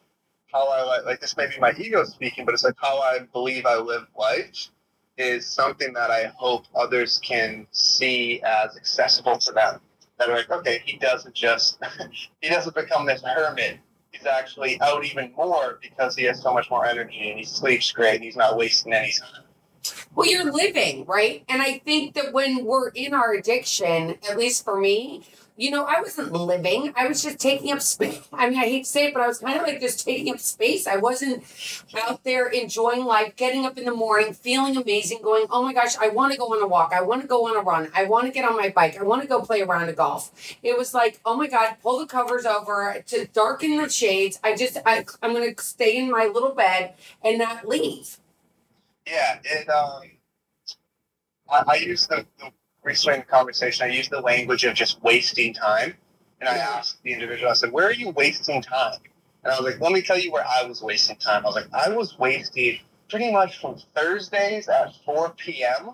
[0.52, 3.20] how I like, like this may be my ego speaking, but it's like how I
[3.32, 4.70] believe I live life
[5.18, 9.80] is something that I hope others can see as accessible to them
[10.18, 11.78] that are like, okay, he doesn't just
[12.40, 13.78] he doesn't become this hermit.
[14.12, 17.92] He's actually out even more because he has so much more energy and he sleeps
[17.92, 19.44] great and he's not wasting any time.
[20.14, 21.44] Well, you're living, right?
[21.48, 25.22] And I think that when we're in our addiction, at least for me,
[25.58, 26.92] you know, I wasn't living.
[26.96, 28.26] I was just taking up space.
[28.32, 30.32] I mean, I hate to say it, but I was kind of like just taking
[30.32, 30.86] up space.
[30.86, 31.42] I wasn't
[32.06, 35.96] out there enjoying life, getting up in the morning, feeling amazing, going, oh my gosh,
[35.98, 36.92] I want to go on a walk.
[36.94, 37.90] I want to go on a run.
[37.92, 38.96] I want to get on my bike.
[38.98, 40.30] I want to go play a round of golf.
[40.62, 44.38] It was like, oh my God, pull the covers over to darken the shades.
[44.44, 46.94] I just, I, I'm going to stay in my little bed
[47.24, 48.18] and not leave.
[49.08, 50.02] Yeah, it, um,
[51.50, 52.52] I, I use the, the
[52.88, 53.86] reframe the conversation.
[53.88, 55.94] I used the language of just wasting time.
[56.40, 59.00] And I asked the individual, I said, Where are you wasting time?
[59.44, 61.44] And I was like, Let me tell you where I was wasting time.
[61.44, 65.92] I was like, I was wasting pretty much from Thursdays at 4 p.m.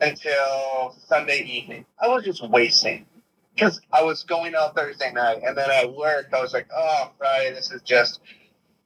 [0.00, 1.86] until Sunday evening.
[2.00, 3.06] I was just wasting
[3.54, 5.42] because I was going out Thursday night.
[5.44, 6.34] And then I worked.
[6.34, 8.20] I was like, Oh, Friday, this is just,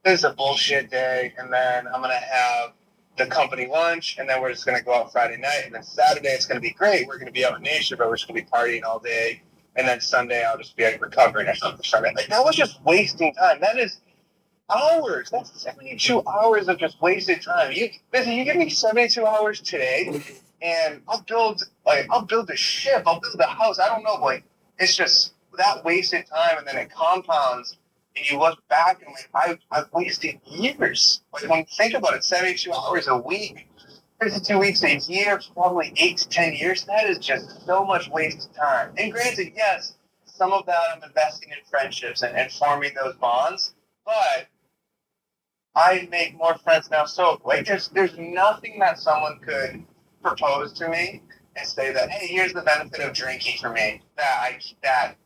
[0.04, 1.32] this is a bullshit day.
[1.38, 2.72] And then I'm going to have
[3.20, 5.62] the company lunch, and then we're just going to go out Friday night.
[5.66, 7.06] And then Saturday, it's going to be great.
[7.06, 8.98] We're going to be out in nature, but we're just going to be partying all
[8.98, 9.42] day.
[9.76, 11.84] And then Sunday, I'll just be like recovering or something.
[11.92, 13.60] Like that was just wasting time.
[13.60, 14.00] That is
[14.68, 15.30] hours.
[15.30, 17.72] That's 72 hours of just wasted time.
[17.72, 20.22] You listen, you give me 72 hours today,
[20.62, 23.04] and I'll build like I'll build a ship.
[23.06, 23.78] I'll build a house.
[23.78, 24.44] I don't know, like
[24.78, 27.76] it's just that wasted time, and then it compounds
[28.16, 31.22] and you look back and like I, I've wasted years.
[31.32, 33.68] Like when you think about it, 72 hours a week,
[34.20, 38.54] 52 weeks a year, probably eight to 10 years, that is just so much wasted
[38.54, 38.92] time.
[38.98, 43.74] And granted, yes, some of that I'm investing in friendships and, and forming those bonds,
[44.04, 44.48] but
[45.74, 47.04] I make more friends now.
[47.04, 49.84] So like there's there's nothing that someone could
[50.22, 51.22] propose to me
[51.56, 55.16] and say that, hey, here's the benefit of drinking for me that I that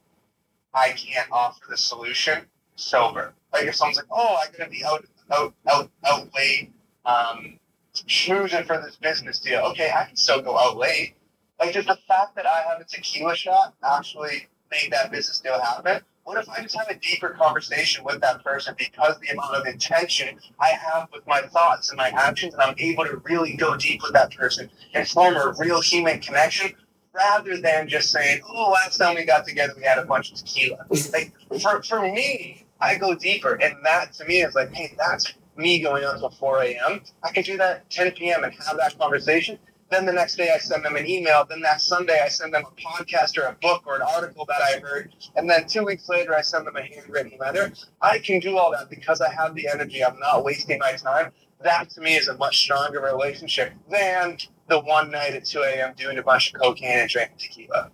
[0.74, 3.34] I can't offer the solution sober.
[3.52, 6.72] Like if someone's like, oh, I'm gonna be out out out out late,
[7.06, 7.58] um,
[7.94, 9.60] schmoozing for this business deal.
[9.60, 11.14] Okay, I can still go out late.
[11.60, 15.60] Like just the fact that I have a tequila shot actually made that business deal
[15.60, 16.02] happen.
[16.24, 19.66] What if I just have a deeper conversation with that person because the amount of
[19.66, 23.76] intention I have with my thoughts and my actions, and I'm able to really go
[23.76, 26.72] deep with that person and form a real human connection
[27.12, 30.38] rather than just saying, "Oh, last time we got together, we had a bunch of
[30.38, 33.54] tequila." Like for for me, I go deeper.
[33.54, 37.00] And that to me is like, hey, that's me going until 4 a.m.
[37.22, 38.44] I can do that 10 p.m.
[38.44, 39.58] and have that conversation.
[39.90, 41.44] Then the next day I send them an email.
[41.48, 44.60] Then that Sunday I send them a podcast or a book or an article that
[44.60, 45.14] I heard.
[45.36, 47.72] And then two weeks later I send them a handwritten letter.
[48.00, 50.04] I can do all that because I have the energy.
[50.04, 51.32] I'm not wasting my time.
[51.62, 55.94] That to me is a much stronger relationship than the one night at 2 a.m.
[55.96, 57.90] doing a bunch of cocaine and drinking tequila.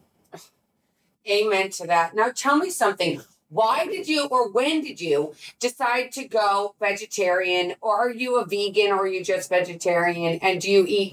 [1.29, 2.15] Amen to that.
[2.15, 3.21] Now tell me something.
[3.51, 7.75] Why did you or when did you decide to go vegetarian?
[7.81, 10.39] Or are you a vegan or are you just vegetarian?
[10.41, 11.13] And do you eat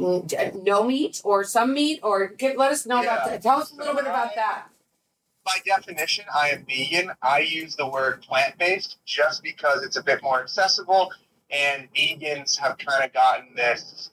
[0.63, 2.00] no meat or some meat?
[2.04, 3.15] Or give, let us know yeah.
[3.15, 3.41] about that.
[3.41, 4.67] Tell us a little bit about that.
[5.43, 7.12] By definition, I am vegan.
[7.23, 11.12] I use the word plant based just because it's a bit more accessible.
[11.50, 14.12] And vegans have kind of gotten this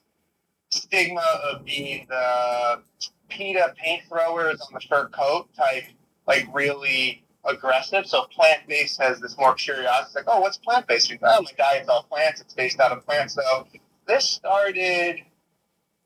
[0.70, 2.80] stigma of being the
[3.28, 5.84] PETA paint throwers on the fur coat type,
[6.26, 8.06] like really aggressive.
[8.06, 11.12] So plant based has this more curiosity, like, oh, what's plant based?
[11.22, 12.40] Oh, my diet's all plants.
[12.40, 13.34] It's based out of plants.
[13.34, 13.66] So
[14.06, 15.22] this started.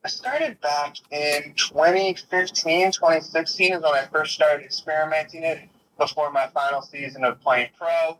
[0.01, 5.59] I started back in 2015, 2016 is when I first started experimenting it
[5.97, 8.17] before my final season of playing pro.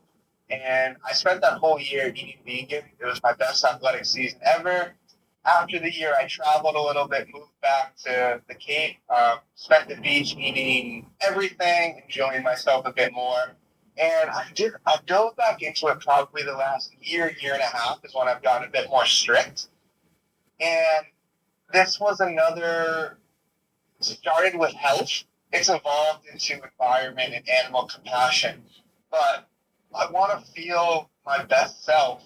[0.50, 2.84] And I spent that whole year eating vegan.
[3.00, 4.94] It was my best athletic season ever
[5.46, 9.88] after the year, I traveled a little bit, moved back to the Cape, um, spent
[9.88, 13.56] the beach eating everything, enjoying myself a bit more.
[13.98, 14.74] And I did.
[14.86, 18.28] I dove back into it probably the last year, year and a half is when
[18.28, 19.68] I've gotten a bit more strict.
[20.60, 21.06] And
[21.74, 23.18] this was another.
[24.02, 25.26] Started with health.
[25.52, 28.64] It's evolved into environment and animal compassion.
[29.12, 29.48] But
[29.94, 32.24] I want to feel my best self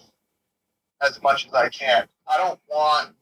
[1.02, 2.06] as much as I can.
[2.26, 3.14] I don't want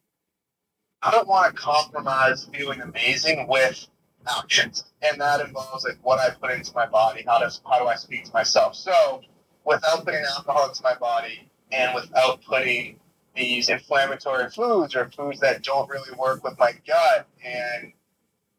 [1.02, 3.88] I don't want to compromise feeling amazing with
[4.28, 7.24] actions, and that involves like what I put into my body.
[7.26, 8.76] How does how do I speak to myself?
[8.76, 9.22] So,
[9.64, 13.00] without putting alcohol into my body, and without putting
[13.34, 17.92] these inflammatory foods or foods that don't really work with my gut and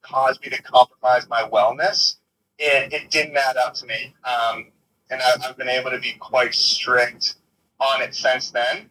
[0.01, 2.15] cause me to compromise my wellness,
[2.57, 4.15] it, it didn't add up to me.
[4.25, 4.71] Um,
[5.09, 7.35] and I've, I've been able to be quite strict
[7.79, 8.89] on it since then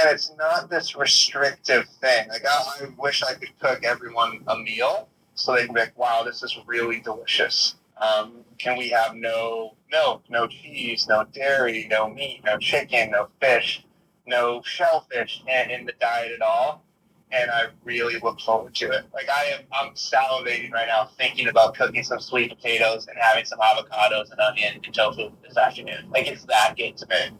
[0.00, 2.28] and it's not this restrictive thing.
[2.28, 5.98] Like I, I, wish I could cook everyone a meal so they can be like,
[5.98, 11.86] "Wow, this is really delicious." Um, can we have no milk, no cheese, no dairy,
[11.90, 13.84] no meat, no chicken, no fish,
[14.26, 16.84] no shellfish in, in the diet at all?
[17.32, 19.04] and I really look forward to it.
[19.12, 23.44] Like I am, I'm salivating right now thinking about cooking some sweet potatoes and having
[23.44, 26.08] some avocados and onion and tofu this afternoon.
[26.10, 27.36] Like it's that good to me.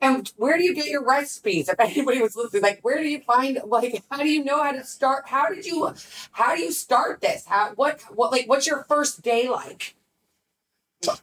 [0.00, 1.68] And where do you get your recipes?
[1.68, 4.72] If anybody was listening, like where do you find like how do you know how
[4.72, 5.24] to start?
[5.26, 5.94] How did you
[6.32, 7.46] how do you start this?
[7.46, 9.94] How what what like what's your first day like?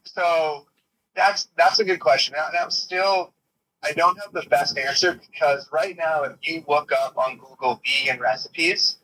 [0.03, 0.65] So
[1.15, 2.35] that's that's a good question.
[2.59, 3.33] I'm still
[3.83, 7.81] I don't have the best answer because right now if you look up on Google
[7.85, 8.97] vegan recipes,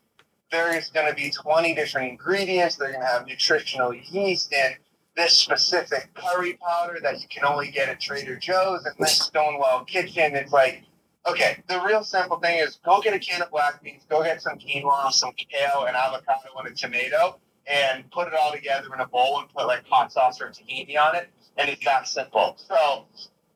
[0.50, 2.76] there is going to be 20 different ingredients.
[2.76, 4.76] They're going to have nutritional yeast and
[5.16, 9.84] this specific curry powder that you can only get at Trader Joe's and this Stonewall
[9.84, 10.36] Kitchen.
[10.36, 10.82] It's like,
[11.26, 14.42] okay, the real simple thing is go get a can of black beans, go get
[14.42, 19.00] some quinoa, some kale, and avocado and a tomato, and put it all together in
[19.00, 21.28] a bowl and put like hot sauce or tahini on it.
[21.56, 22.56] And it's that simple.
[22.58, 23.06] So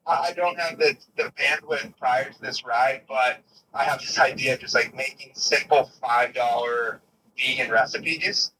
[0.06, 3.42] I don't have the, the bandwidth prior to this ride, but
[3.74, 6.98] I have this idea of just like making simple $5
[7.38, 8.52] vegan recipes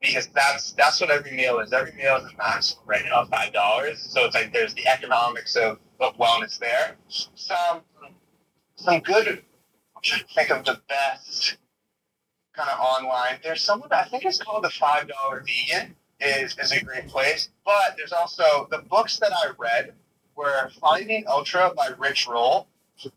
[0.00, 1.72] because that's that's what every meal is.
[1.72, 4.00] Every meal is a maximum right now five dollars.
[4.00, 6.96] So it's like there's the economics of, of wellness there.
[7.08, 7.82] Some
[8.76, 9.28] some good.
[9.28, 11.58] I'm trying to think of the best
[12.54, 13.38] kind of online.
[13.42, 17.50] There's someone I think it's called the five dollar vegan is is a great place.
[17.64, 19.92] But there's also the books that I read
[20.36, 22.68] were Finding Ultra by Rich Roll.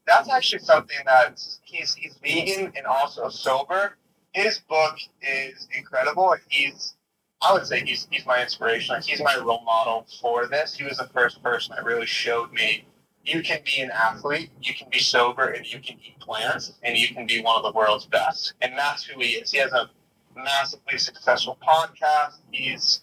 [0.08, 3.98] That's actually something that he's he's vegan and also sober
[4.34, 6.36] his book is incredible.
[6.50, 6.96] He's,
[7.42, 8.96] I would say he's he's my inspiration.
[9.02, 10.76] He's my role model for this.
[10.76, 12.86] He was the first person that really showed me
[13.24, 16.98] you can be an athlete, you can be sober, and you can eat plants, and
[16.98, 18.54] you can be one of the world's best.
[18.62, 19.52] And that's who he is.
[19.52, 19.90] He has a
[20.36, 22.36] massively successful podcast.
[22.52, 23.02] He's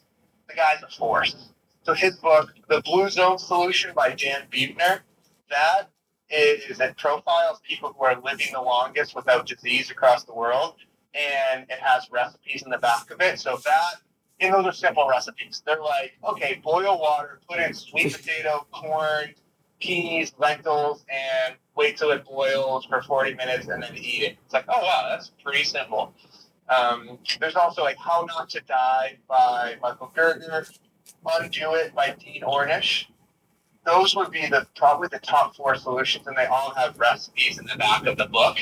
[0.49, 1.51] the guy's a force.
[1.85, 5.01] So his book, The Blue Zone Solution by Dan Buettner,
[5.49, 5.89] that
[6.29, 10.75] is it profiles people who are living the longest without disease across the world
[11.15, 13.39] and it has recipes in the back of it.
[13.39, 13.95] So that,
[14.41, 15.63] and those are simple recipes.
[15.65, 19.35] They're like, okay, boil water, put in sweet potato, corn,
[19.81, 24.37] peas, lentils, and wait till it boils for 40 minutes and then eat it.
[24.45, 26.15] It's like, oh, wow, that's pretty simple.
[26.69, 30.79] Um, there's also like How Not to Die by Michael Greger,
[31.27, 33.07] Undo It by Dean Ornish.
[33.85, 37.67] Those would be the probably the top four solutions, and they all have recipes in
[37.67, 38.59] the back of the book.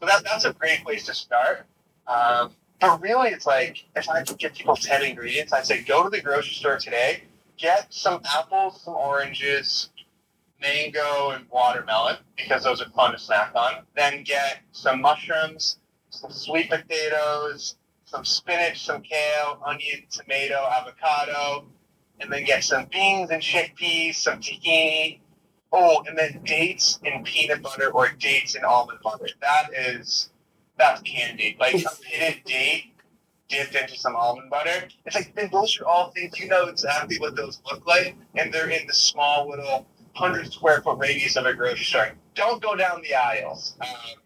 [0.00, 1.66] So that, that's a great place to start.
[2.10, 6.02] Um, but really, it's like if I could give people 10 ingredients, I'd say go
[6.02, 7.22] to the grocery store today,
[7.56, 9.90] get some apples, some oranges,
[10.60, 13.84] mango, and watermelon because those are fun to snack on.
[13.94, 21.66] Then get some mushrooms, some sweet potatoes, some spinach, some kale, onion, tomato, avocado,
[22.18, 25.20] and then get some beans and chickpeas, some tahini.
[25.72, 29.28] Oh, and then dates and peanut butter or dates and almond butter.
[29.40, 30.29] That is
[30.80, 31.56] that's candy.
[31.60, 32.94] Like a pitted date
[33.48, 34.88] dipped into some almond butter.
[35.04, 38.52] It's like then those are all things you know exactly what those look like, and
[38.52, 42.12] they're in the small little hundred square foot radius of a grocery store.
[42.34, 43.76] Don't go down the aisles.
[43.80, 44.20] Um,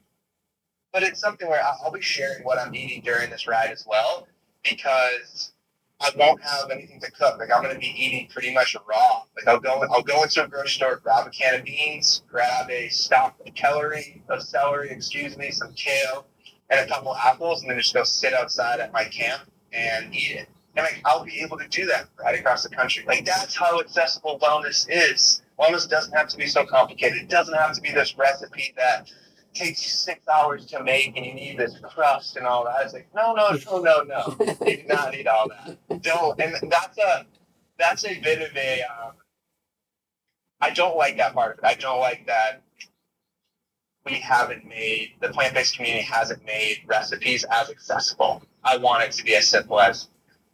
[0.92, 4.28] but it's something where I'll be sharing what I'm eating during this ride as well,
[4.62, 5.52] because
[6.00, 7.38] I won't have anything to cook.
[7.38, 9.22] Like I'm going to be eating pretty much raw.
[9.36, 12.70] Like I'll go, I'll go into a grocery store, grab a can of beans, grab
[12.70, 16.26] a stalk of celery, of celery, excuse me, some kale,
[16.70, 20.32] and a couple apples and then just go sit outside at my camp and eat
[20.32, 20.48] it.
[20.76, 23.04] And like I'll be able to do that right across the country.
[23.06, 25.42] Like that's how accessible wellness is.
[25.58, 27.22] Wellness doesn't have to be so complicated.
[27.22, 29.10] It doesn't have to be this recipe that
[29.52, 32.82] takes six hours to make and you need this crust and all that.
[32.82, 34.36] It's like, no, no, no, no, no.
[34.66, 36.02] you do not need all that.
[36.02, 37.26] Don't and that's a
[37.78, 39.12] that's a bit of a um,
[40.60, 41.64] I don't like that part of it.
[41.64, 42.62] I don't like that
[44.04, 48.42] we haven't made the plant-based community hasn't made recipes as accessible.
[48.62, 50.08] I want it to be as simple as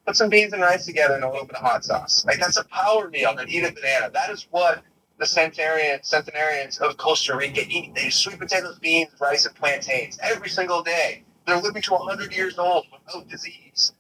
[0.07, 2.25] put some beans and rice together and a little bit of hot sauce.
[2.25, 4.11] Like that's a power meal and eat a banana.
[4.13, 4.83] That is what
[5.19, 7.95] the centenarian, centenarians of Costa Rica eat.
[7.95, 11.25] They eat sweet potatoes, beans, rice, and plantains every single day.
[11.47, 13.93] They're living to 100 years old without disease.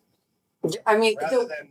[0.86, 1.68] I mean, rather the, than,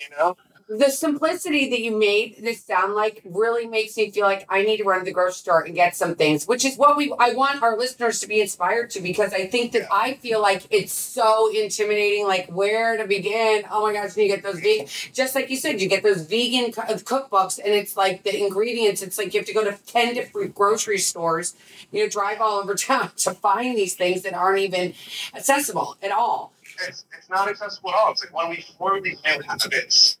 [0.00, 0.36] you know,
[0.68, 4.76] the simplicity that you made this sound like really makes me feel like I need
[4.78, 7.32] to run to the grocery store and get some things, which is what we I
[7.32, 10.92] want our listeners to be inspired to because I think that I feel like it's
[10.92, 12.26] so intimidating.
[12.26, 13.62] Like where to begin?
[13.70, 16.72] Oh my gosh, you get those vegan, just like you said, you get those vegan
[16.72, 19.00] cookbooks, and it's like the ingredients.
[19.00, 21.54] It's like you have to go to ten different grocery stores,
[21.90, 24.92] you know, drive all over town to find these things that aren't even
[25.34, 26.52] accessible at all.
[26.86, 28.10] it's, it's not accessible at all.
[28.12, 30.17] It's like when we form these new habits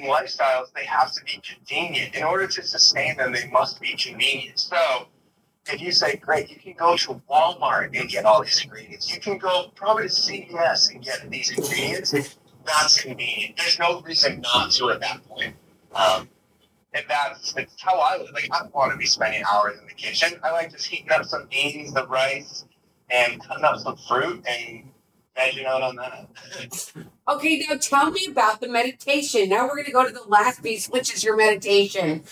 [0.00, 2.14] lifestyles, they have to be convenient.
[2.14, 4.58] In order to sustain them, they must be convenient.
[4.58, 5.06] So
[5.66, 9.12] if you say, great, you can go to Walmart and get all these ingredients.
[9.12, 12.12] You can go probably to CVS and get these ingredients.
[12.64, 13.56] That's convenient.
[13.56, 15.54] There's no reason not to at that point.
[15.94, 16.28] Um,
[16.94, 18.30] and that's it's how I live.
[18.32, 20.38] Like I don't want to be spending hours in the kitchen.
[20.42, 22.64] I like just heating up some beans, the rice,
[23.10, 24.84] and cutting up some fruit and
[25.36, 26.92] vegging out on that.
[27.28, 29.48] okay, now tell me about the meditation.
[29.48, 32.24] Now we're gonna go to the last piece, which is your meditation.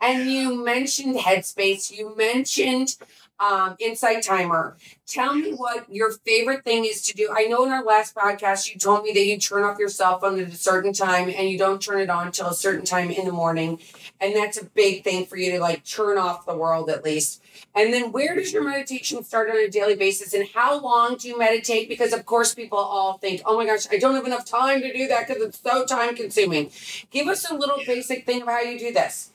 [0.00, 1.90] And you mentioned Headspace.
[1.90, 2.96] You mentioned
[3.38, 4.76] um, Insight Timer.
[5.06, 7.30] Tell me what your favorite thing is to do.
[7.32, 10.18] I know in our last podcast you told me that you turn off your cell
[10.18, 13.10] phone at a certain time and you don't turn it on until a certain time
[13.10, 13.80] in the morning.
[14.20, 17.42] And that's a big thing for you to like turn off the world at least.
[17.74, 21.28] And then where does your meditation start on a daily basis and how long do
[21.28, 21.88] you meditate?
[21.88, 24.92] Because of course people all think, oh my gosh, I don't have enough time to
[24.92, 26.70] do that because it's so time consuming.
[27.10, 29.30] Give us a little basic thing of how you do this.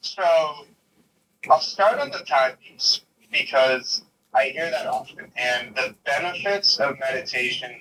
[0.00, 0.22] So
[1.50, 3.03] I'll start on the time piece
[3.34, 7.80] because I hear that often, and the benefits of meditation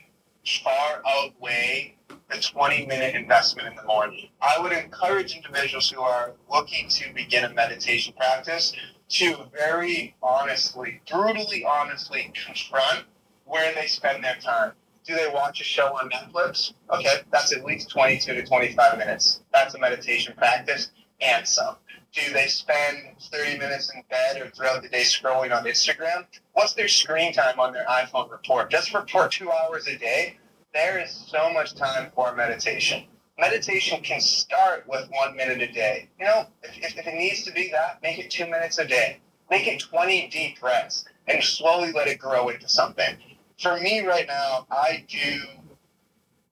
[0.64, 1.96] far outweigh
[2.30, 4.30] the 20 minute investment in the morning.
[4.42, 8.74] I would encourage individuals who are looking to begin a meditation practice
[9.10, 13.06] to very honestly, brutally honestly confront
[13.46, 14.74] where they spend their time.
[15.06, 16.74] Do they watch a show on Netflix?
[16.92, 19.42] Okay, that's at least 22 to 25 minutes.
[19.54, 20.92] That's a meditation practice
[21.22, 21.76] and some
[22.14, 26.26] do they spend 30 minutes in bed or throughout the day scrolling on Instagram?
[26.54, 28.70] What's their screen time on their iPhone report?
[28.70, 30.38] Just report two hours a day.
[30.74, 33.06] There is so much time for meditation.
[33.40, 36.08] Meditation can start with one minute a day.
[36.20, 39.20] You know, if, if it needs to be that, make it two minutes a day.
[39.50, 43.18] Make it 20 deep breaths and slowly let it grow into something.
[43.60, 45.42] For me right now, I do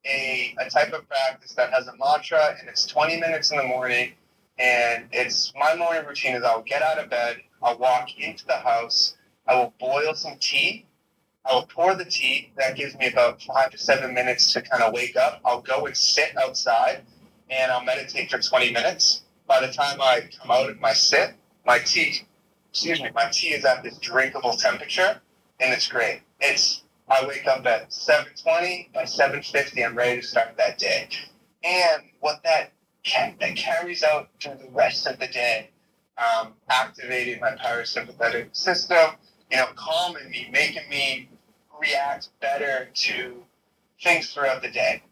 [0.06, 3.64] a, a type of practice that has a mantra and it's 20 minutes in the
[3.64, 4.14] morning
[4.62, 8.58] and it's my morning routine is I'll get out of bed, I'll walk into the
[8.58, 9.16] house,
[9.48, 10.86] I will boil some tea,
[11.46, 12.52] I will pour the tea.
[12.58, 15.42] That gives me about five to seven minutes to kind of wake up.
[15.44, 17.02] I'll go and sit outside
[17.50, 19.24] and I'll meditate for 20 minutes.
[19.48, 21.34] By the time I come out of my sit,
[21.66, 22.28] my tea,
[22.70, 25.20] excuse me, my tea is at this drinkable temperature
[25.60, 26.22] and it's great.
[26.40, 28.94] It's I wake up at 7:20.
[28.94, 31.10] By 7:50, I'm ready to start that day.
[31.64, 32.72] And what that
[33.06, 35.70] that carries out through the rest of the day,
[36.18, 39.16] um, activating my parasympathetic system,
[39.50, 41.30] you know, calming me, making me
[41.80, 43.44] react better to
[44.02, 45.04] things throughout the day.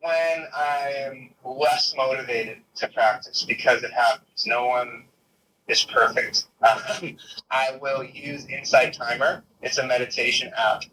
[0.00, 5.04] When I am less motivated to practice, because it happens, no one
[5.68, 6.46] is perfect.
[6.62, 7.16] Um,
[7.50, 9.44] I will use Insight Timer.
[9.62, 10.84] It's a meditation app,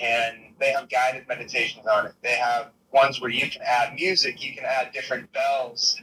[0.00, 2.14] and they have guided meditations on it.
[2.22, 6.00] They have ones where you can add music, you can add different bells.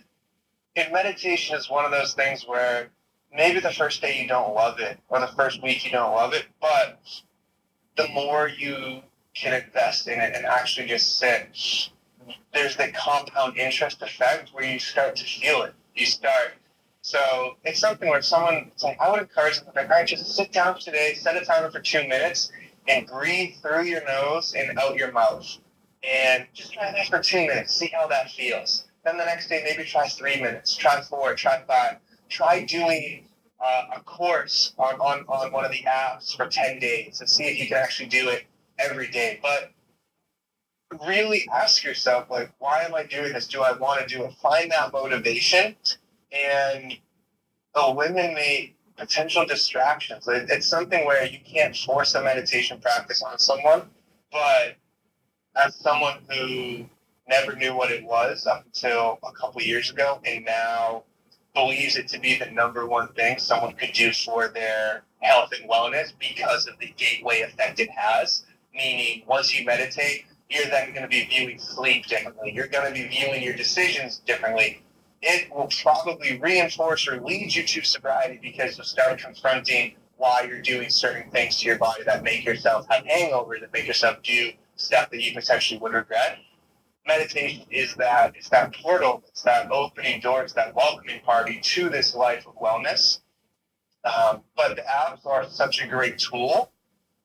[0.75, 2.89] And meditation is one of those things where
[3.33, 6.33] maybe the first day you don't love it, or the first week you don't love
[6.33, 6.99] it, but
[7.97, 9.01] the more you
[9.33, 11.89] can invest in it and actually just sit,
[12.53, 15.73] there's the compound interest effect where you start to feel it.
[15.95, 16.53] You start.
[17.01, 17.19] So
[17.63, 20.51] it's something where someone, it's like, I would encourage them, like, all right, just sit
[20.51, 22.51] down today, set a timer for two minutes,
[22.87, 25.57] and breathe through your nose and out your mouth
[26.07, 28.87] and just try that for two minutes, see how that feels.
[29.03, 31.97] Then the next day, maybe try three minutes, try four, try five.
[32.27, 33.27] Try doing
[33.63, 37.43] uh, a course on, on, on one of the apps for 10 days and see
[37.43, 38.45] if you can actually do it
[38.79, 39.39] every day.
[39.41, 39.71] But
[41.05, 43.47] really ask yourself, like, why am I doing this?
[43.47, 44.33] Do I want to do it?
[44.41, 45.75] Find that motivation
[46.31, 46.97] and
[47.75, 50.27] eliminate potential distractions.
[50.27, 53.83] It's something where you can't force a meditation practice on someone,
[54.31, 54.77] but
[55.55, 56.85] as someone who
[57.27, 61.03] never knew what it was up until a couple years ago and now
[61.53, 65.69] believes it to be the number one thing someone could do for their health and
[65.69, 68.45] wellness because of the gateway effect it has.
[68.73, 72.51] Meaning, once you meditate, you're then going to be viewing sleep differently.
[72.53, 74.83] You're going to be viewing your decisions differently.
[75.21, 80.61] It will probably reinforce or lead you to sobriety because you'll start confronting why you're
[80.61, 84.51] doing certain things to your body that make yourself have hangovers, that make yourself do
[84.75, 86.39] stuff that you potentially would regret.
[87.07, 91.89] Meditation is that it's that portal, it's that opening door, it's that welcoming party to
[91.89, 93.19] this life of wellness.
[94.03, 96.71] Um, but the apps are such a great tool.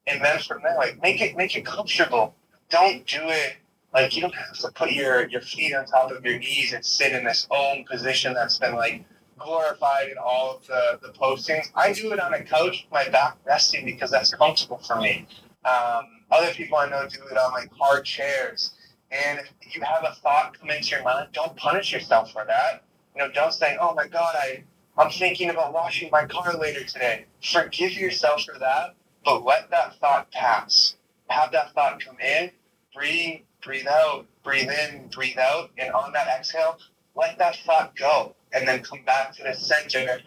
[0.06, 2.34] And then from there, like make it make it comfortable.
[2.68, 3.56] Don't do it
[3.92, 6.84] like you don't have to put your, your feet on top of your knees and
[6.84, 9.04] sit in this own position that's been like
[9.38, 11.66] glorified in all of the, the postings.
[11.74, 15.26] I do it on a couch, my back resting because that's comfortable for me.
[15.64, 18.72] Um, other people I know do it on like hard chairs.
[19.10, 22.84] And if you have a thought come into your mind, don't punish yourself for that.
[23.14, 24.64] You know, don't say, "Oh my God, I
[24.96, 27.26] I'm thinking about washing my car later today.
[27.42, 28.94] Forgive yourself for that,
[29.24, 30.96] but let that thought pass.
[31.28, 32.50] Have that thought come in,
[32.94, 36.78] breathe, breathe out, breathe in, breathe out, and on that exhale,
[37.14, 40.20] let that thought go, and then come back to the center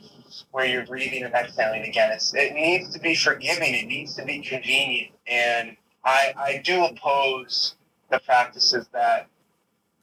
[0.52, 2.12] where you're breathing and exhaling again.
[2.12, 3.74] It's, it needs to be forgiving.
[3.74, 7.76] It needs to be convenient, and I, I do oppose
[8.10, 9.28] the practices that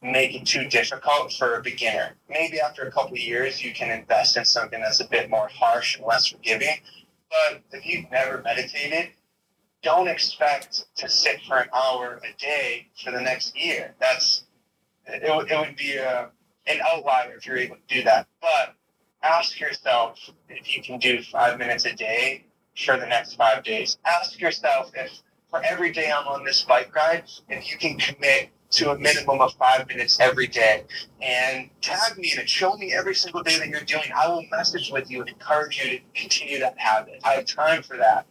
[0.01, 2.15] make it too difficult for a beginner.
[2.29, 5.97] Maybe after a couple years, you can invest in something that's a bit more harsh
[5.97, 6.77] and less forgiving.
[7.29, 9.11] But if you've never meditated,
[9.83, 13.95] don't expect to sit for an hour a day for the next year.
[13.99, 14.43] That's
[15.05, 16.29] it, it would be a,
[16.67, 18.27] an outlier if you're able to do that.
[18.41, 18.75] But
[19.23, 20.19] ask yourself
[20.49, 22.45] if you can do five minutes a day
[22.75, 23.97] for the next five days.
[24.05, 25.11] Ask yourself if
[25.49, 29.41] for every day I'm on this bike ride, if you can commit to a minimum
[29.41, 30.85] of five minutes every day
[31.21, 32.49] and tag me it.
[32.49, 34.11] Show me every single day that you're doing.
[34.15, 37.19] I will message with you and encourage you to continue that habit.
[37.23, 38.25] I have time for that.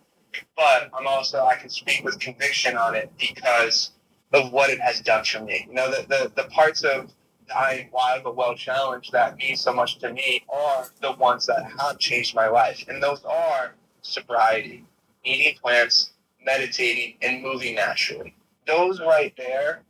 [0.56, 3.90] But I'm also, I can speak with conviction on it because
[4.32, 5.66] of what it has done for me.
[5.68, 7.12] You know, the, the, the parts of
[7.50, 11.70] dying wild but well challenge that means so much to me are the ones that
[11.78, 12.84] have changed my life.
[12.88, 14.86] And those are sobriety,
[15.24, 16.12] eating plants,
[16.44, 18.34] meditating, and moving naturally.
[18.66, 19.82] Those right there,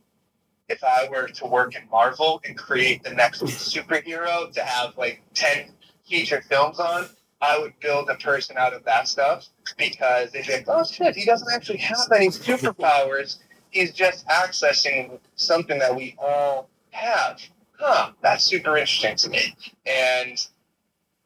[0.69, 5.23] if I were to work in Marvel and create the next superhero to have like
[5.35, 5.71] 10
[6.09, 7.07] feature films on,
[7.43, 9.49] I would build a person out of that stuff
[9.79, 13.39] because they think, oh shit, he doesn't actually have any superpowers.
[13.71, 17.41] He's just accessing something that we all have.
[17.79, 19.57] Huh, that's super interesting to me.
[19.87, 20.47] And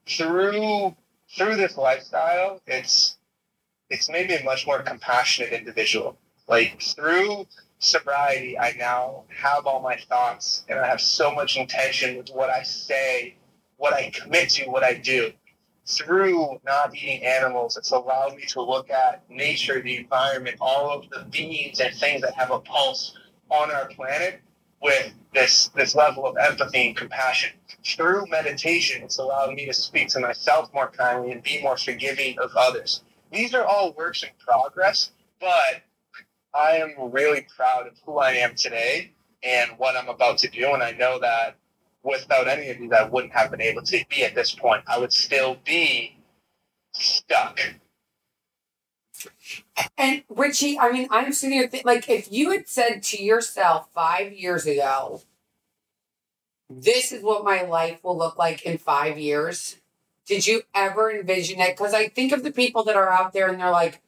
[0.07, 0.95] through
[1.37, 3.17] through this lifestyle, it's
[3.91, 6.17] it's made me a much more compassionate individual.
[6.49, 7.47] Like through
[7.79, 12.51] sobriety, I now have all my thoughts and I have so much intention with what
[12.51, 13.37] I say,
[13.77, 15.33] what I commit to, what I do.
[15.87, 21.11] Through not eating animals, it's allowed me to look at nature, the environment, all of
[21.11, 23.15] the beings and things that have a pulse
[23.51, 24.41] on our planet
[24.83, 27.51] with this this level of empathy and compassion.
[27.85, 32.39] Through meditation, it's allowed me to speak to myself more kindly and be more forgiving
[32.39, 33.03] of others.
[33.31, 35.11] These are all works in progress,
[35.41, 35.83] but
[36.55, 39.13] I am really proud of who I am today
[39.43, 40.73] and what I'm about to do.
[40.73, 41.57] And I know that
[42.03, 44.85] without any of these, I wouldn't have been able to be at this point.
[44.87, 46.17] I would still be
[46.93, 47.59] stuck.
[49.97, 53.89] And Richie, I mean, I'm sitting here th- like, if you had said to yourself
[53.95, 55.23] five years ago,
[56.71, 59.77] this is what my life will look like in five years,
[60.27, 61.77] did you ever envision it?
[61.77, 64.01] Because I think of the people that are out there and they're like,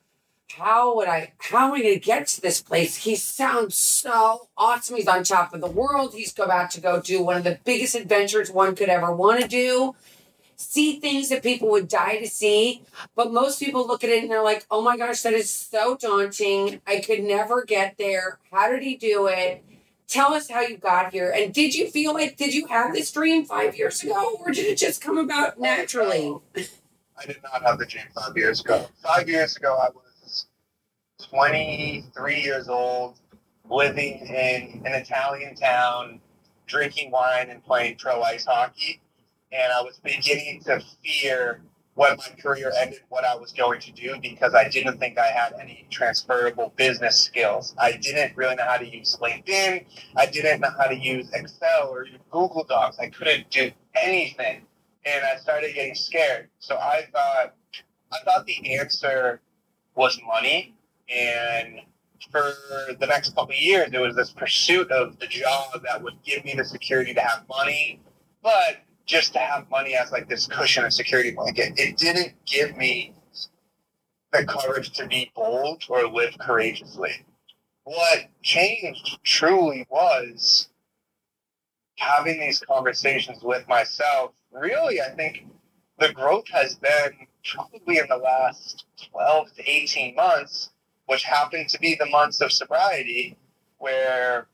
[0.53, 2.97] how would I, how am I going to get to this place?
[2.97, 4.97] He sounds so awesome.
[4.97, 6.14] He's on top of the world.
[6.14, 9.49] He's about to go do one of the biggest adventures one could ever want to
[9.49, 9.95] do.
[10.57, 12.83] See things that people would die to see.
[13.15, 15.97] But most people look at it and they're like, oh my gosh, that is so
[15.97, 16.81] daunting.
[16.87, 18.39] I could never get there.
[18.51, 19.63] How did he do it?
[20.09, 21.33] Tell us how you got here.
[21.35, 24.67] And did you feel like, did you have this dream five years ago or did
[24.67, 26.35] it just come about naturally?
[27.19, 28.87] I did not have the dream five years ago.
[29.03, 30.47] Five years ago, I was
[31.31, 33.19] 23 years old,
[33.69, 36.21] living in an Italian town,
[36.67, 39.01] drinking wine and playing pro ice hockey.
[39.53, 41.61] And I was beginning to fear
[41.95, 45.29] when my career ended what I was going to do because I didn't think I
[45.29, 47.75] had any transferable business skills.
[47.79, 49.87] I didn't really know how to use LinkedIn.
[50.15, 52.99] I didn't know how to use Excel or Google Docs.
[52.99, 54.67] I couldn't do anything.
[55.07, 56.49] And I started getting scared.
[56.59, 57.55] So I thought
[58.13, 59.41] I thought the answer
[59.95, 60.75] was money
[61.09, 61.81] and
[62.31, 62.53] for
[62.99, 66.45] the next couple of years, it was this pursuit of the job that would give
[66.45, 68.01] me the security to have money,
[68.43, 71.75] but just to have money as like this cushion and security blanket.
[71.77, 73.15] It didn't give me
[74.33, 77.25] the courage to be bold or live courageously.
[77.85, 80.69] What changed truly was
[81.97, 84.33] having these conversations with myself.
[84.53, 85.47] Really, I think
[85.99, 90.71] the growth has been probably in the last 12 to 18 months
[91.07, 93.37] which happened to be the months of sobriety,
[93.79, 94.47] where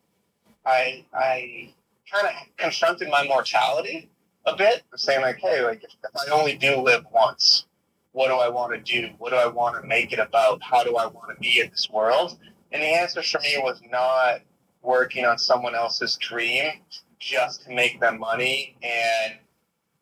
[0.64, 1.72] I I
[2.11, 4.11] kind of confronted my mortality
[4.47, 7.66] a bit, saying like, hey, like if, I only do live once,
[8.12, 9.11] what do I want to do?
[9.18, 10.62] What do I want to make it about?
[10.62, 12.38] How do I want to be in this world?
[12.72, 14.40] And the answer for me was not
[14.82, 16.72] working on someone else's dream
[17.18, 19.34] just to make them money and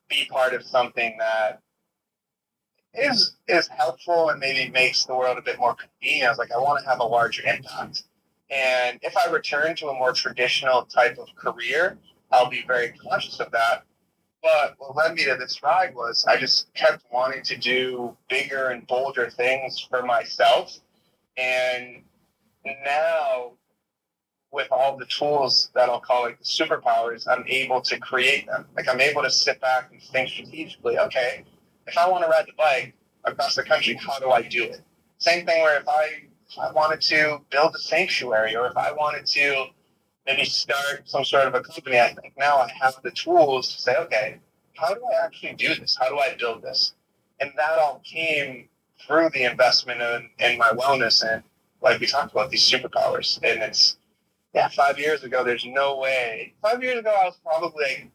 [0.09, 1.61] be part of something that
[2.95, 6.27] is is helpful and maybe makes the world a bit more convenient.
[6.27, 8.05] I was like, I want to have a larger impact.
[8.51, 11.99] And if I return to a more traditional type of career,
[12.33, 13.85] I'll be very conscious of that.
[14.43, 18.69] But what led me to this ride was I just kept wanting to do bigger
[18.69, 20.79] and bolder things for myself.
[21.37, 22.03] And
[22.65, 23.53] now,
[24.51, 28.67] with all the tools that I'll call like the superpowers, I'm able to create them.
[28.77, 31.45] Like I'm able to sit back and think strategically, okay,
[31.87, 34.81] if I want to ride the bike across the country, how do I do it?
[35.19, 38.93] Same thing where if I, if I wanted to build a sanctuary or if I
[38.93, 39.67] wanted to
[40.31, 43.81] maybe start some sort of a company, I think now I have the tools to
[43.81, 44.39] say, okay,
[44.77, 45.97] how do I actually do this?
[46.01, 46.95] How do I build this?
[47.41, 48.69] And that all came
[49.07, 51.43] through the investment in, in my wellness and
[51.83, 53.39] like we talked about these superpowers.
[53.43, 53.97] And it's
[54.55, 56.55] yeah, five years ago, there's no way.
[56.61, 58.11] Five years ago, I was probably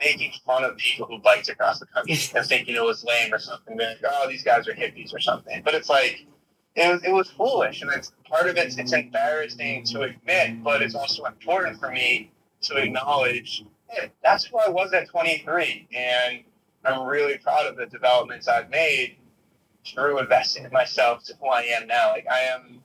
[0.00, 3.38] making fun of people who biked across the country and thinking it was lame or
[3.38, 3.76] something.
[3.76, 5.62] Being like, oh, these guys are hippies or something.
[5.64, 6.26] But it's like
[6.78, 8.78] it was, it was foolish, and it's part of it.
[8.78, 12.30] It's embarrassing to admit, but it's also important for me
[12.62, 13.64] to acknowledge.
[13.88, 16.44] Hey, that's who I was at 23, and
[16.84, 19.16] I'm really proud of the developments I've made
[19.86, 22.10] through investing in myself to who I am now.
[22.10, 22.82] Like I am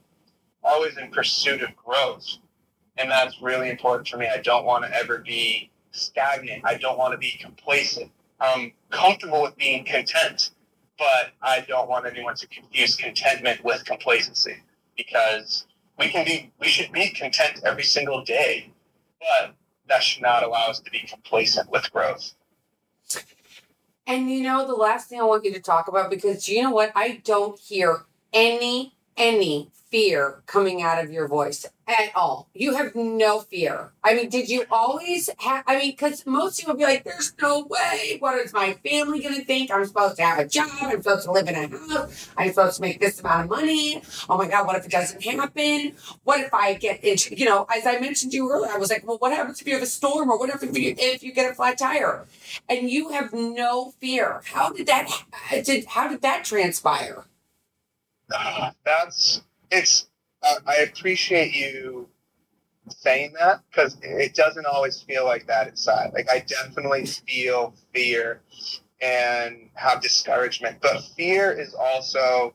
[0.64, 2.38] always in pursuit of growth,
[2.98, 4.28] and that's really important for me.
[4.28, 6.64] I don't want to ever be stagnant.
[6.66, 8.12] I don't want to be complacent.
[8.39, 10.52] I'm comfortable with being content
[10.98, 14.58] but I don't want anyone to confuse contentment with complacency
[14.98, 15.66] because
[15.98, 18.72] we can be we should be content every single day,
[19.20, 19.56] but
[19.88, 22.34] that should not allow us to be complacent with growth.
[24.06, 26.72] And you know the last thing I want you to talk about because you know
[26.72, 32.49] what I don't hear any any fear coming out of your voice at all.
[32.55, 33.91] You have no fear.
[34.03, 37.68] I mean, did you always have, I mean, because most people be like, there's no
[37.70, 38.18] way.
[38.20, 39.70] What is my family going to think?
[39.70, 40.68] I'm supposed to have a job.
[40.82, 42.28] I'm supposed to live in a house.
[42.36, 44.01] I'm supposed to make this amount of money.
[44.28, 45.93] Oh my God, what if it doesn't happen?
[46.24, 48.89] What if I get into, you know, as I mentioned to you earlier, I was
[48.89, 51.32] like, well, what happens if you have a storm or what if you, if you
[51.32, 52.26] get a flat tire?
[52.68, 54.41] And you have no fear.
[54.45, 55.07] How did that,
[55.64, 57.26] did, how did that transpire?
[58.32, 60.07] Uh, that's it's
[60.41, 62.09] uh, I appreciate you
[62.89, 66.11] saying that because it doesn't always feel like that inside.
[66.13, 68.41] Like I definitely feel fear
[69.01, 72.53] and have discouragement, but fear is also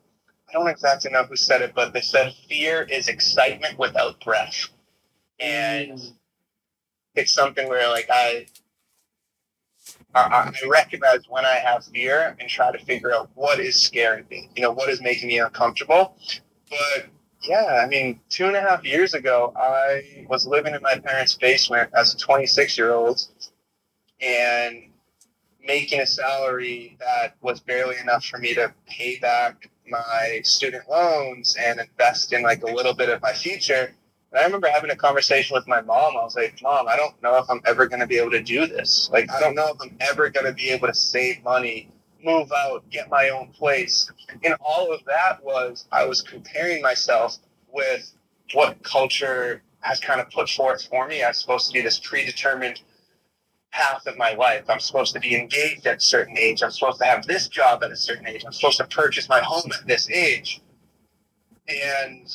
[0.48, 4.68] I don't exactly know who said it, but they said fear is excitement without breath,
[5.38, 6.12] and mm.
[7.14, 8.46] it's something where like I
[10.14, 14.48] I, recognize when I have fear and try to figure out what is scaring me.
[14.56, 16.16] You know, what is making me uncomfortable.
[16.70, 17.06] But
[17.42, 21.34] yeah, I mean, two and a half years ago, I was living in my parents'
[21.34, 23.22] basement as a 26 year old
[24.20, 24.84] and
[25.64, 31.56] making a salary that was barely enough for me to pay back my student loans
[31.58, 33.94] and invest in like a little bit of my future.
[34.30, 36.16] And I remember having a conversation with my mom.
[36.16, 38.42] I was like, Mom, I don't know if I'm ever going to be able to
[38.42, 39.08] do this.
[39.10, 41.90] Like, I don't know if I'm ever going to be able to save money,
[42.22, 44.10] move out, get my own place.
[44.44, 47.38] And all of that was, I was comparing myself
[47.72, 48.12] with
[48.52, 51.24] what culture has kind of put forth for me.
[51.24, 52.82] I'm supposed to be this predetermined
[53.72, 54.64] path of my life.
[54.68, 56.62] I'm supposed to be engaged at a certain age.
[56.62, 58.44] I'm supposed to have this job at a certain age.
[58.44, 60.60] I'm supposed to purchase my home at this age.
[61.68, 62.28] And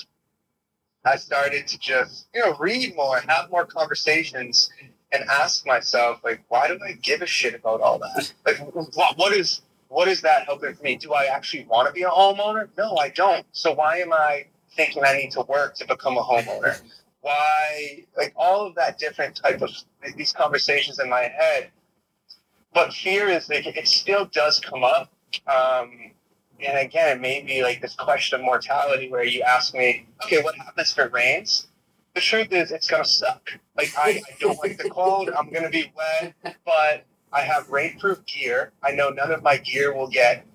[1.06, 4.70] I started to just, you know, read more, have more conversations,
[5.12, 8.34] and ask myself, like, why do I give a shit about all that?
[8.46, 9.62] Like, what, what is
[9.94, 10.96] what is that helping me?
[10.96, 12.68] Do I actually want to be a homeowner?
[12.78, 13.46] No, I don't.
[13.52, 16.82] So why am I thinking I need to work to become a homeowner?
[17.22, 19.70] Why, like, all of that different type of
[20.18, 21.70] these conversations in my head.
[22.74, 25.12] But fear is like it still does come up.
[25.46, 26.12] Um,
[26.60, 30.92] and again, maybe like this question of mortality where you ask me, okay, what happens
[30.92, 31.68] if it rains?
[32.16, 33.50] The truth is, it's gonna suck.
[33.76, 35.30] Like I, I don't like the cold.
[35.38, 36.36] I'm gonna be wet,
[36.66, 38.72] but I have rainproof gear.
[38.84, 40.46] I know none of my gear will get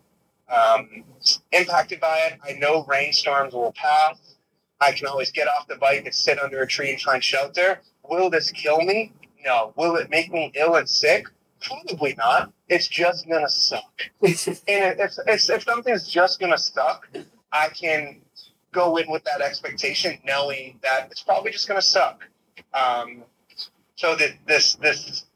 [0.49, 1.05] um,
[1.53, 2.39] impacted by it.
[2.45, 4.37] I know rainstorms will pass.
[4.81, 7.81] I can always get off the bike and sit under a tree and find shelter.
[8.09, 9.13] Will this kill me?
[9.45, 9.73] No.
[9.77, 11.27] Will it make me ill and sick?
[11.61, 12.53] Probably not.
[12.69, 14.03] It's just gonna suck.
[14.23, 14.35] and
[14.69, 17.09] if, if, if something's just gonna suck,
[17.53, 18.21] I can
[18.73, 22.29] go in with that expectation, knowing that it's probably just gonna suck.
[22.75, 23.25] Um,
[23.97, 25.27] so that this this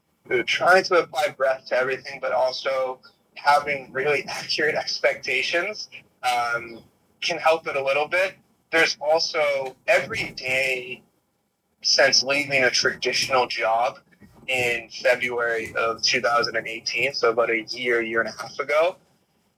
[0.45, 2.99] trying to apply breath to everything, but also
[3.35, 5.89] having really accurate expectations
[6.23, 6.79] um,
[7.21, 8.35] can help it a little bit.
[8.71, 11.03] There's also every day
[11.81, 13.99] since leaving a traditional job
[14.47, 18.95] in February of 2018, so about a year, year and a half ago.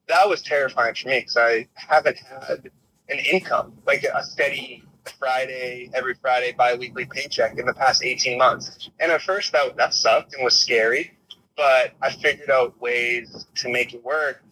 [0.08, 2.70] That was terrifying for me because I haven't had
[3.10, 4.84] an income, like a steady
[5.20, 8.90] Friday, every Friday, bi-weekly paycheck in the past 18 months.
[9.00, 11.12] And at first that, that sucked and was scary.
[11.56, 14.44] but I figured out ways to make it work.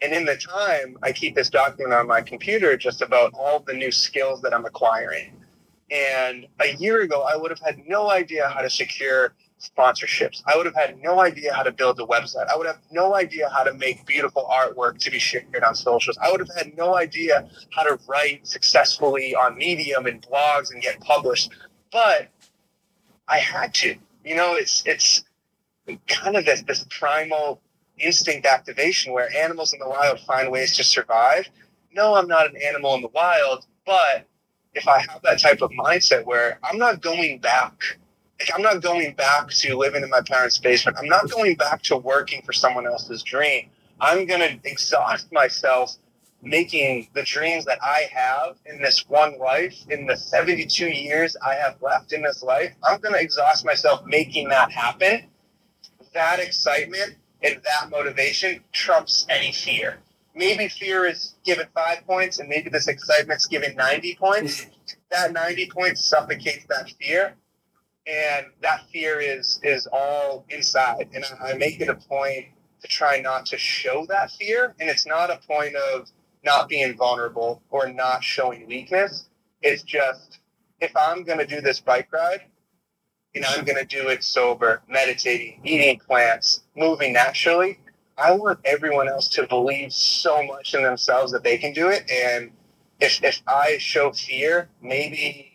[0.00, 3.72] And in the time, I keep this document on my computer just about all the
[3.72, 5.36] new skills that I'm acquiring.
[5.90, 10.42] And a year ago, I would have had no idea how to secure sponsorships.
[10.46, 12.48] I would have had no idea how to build a website.
[12.48, 16.18] I would have no idea how to make beautiful artwork to be shared on socials.
[16.20, 20.82] I would have had no idea how to write successfully on Medium and blogs and
[20.82, 21.50] get published.
[21.92, 22.28] But
[23.28, 23.96] I had to.
[24.24, 25.24] You know, it's it's
[26.08, 27.60] kind of this this primal
[27.98, 31.48] instinct activation where animals in the wild find ways to survive.
[31.94, 34.26] No, I'm not an animal in the wild, but
[34.74, 37.98] if I have that type of mindset where I'm not going back
[38.54, 40.96] I'm not going back to living in my parents' basement.
[40.98, 43.68] I'm not going back to working for someone else's dream.
[44.00, 45.96] I'm going to exhaust myself
[46.42, 51.54] making the dreams that I have in this one life, in the 72 years I
[51.54, 52.74] have left in this life.
[52.82, 55.24] I'm going to exhaust myself making that happen.
[56.14, 59.98] That excitement and that motivation trumps any fear.
[60.34, 64.64] Maybe fear is given five points, and maybe this excitement's given 90 points.
[64.64, 64.96] Mm.
[65.10, 67.34] That 90 points suffocates that fear
[68.06, 71.08] and that fear is is all inside.
[71.14, 72.46] And I, make it a point
[72.82, 74.74] to try not to show that fear.
[74.80, 76.10] And it's not a point of
[76.44, 79.28] not being vulnerable or not showing weakness.
[79.62, 80.40] It's just
[80.82, 82.42] if i'm going to do this bike ride
[83.34, 87.78] and i'm going to do it sober meditating eating plants moving naturally
[88.18, 92.10] i want everyone else to believe so much in themselves that they can do it.
[92.10, 92.50] And
[93.00, 95.51] if, if i show fear maybe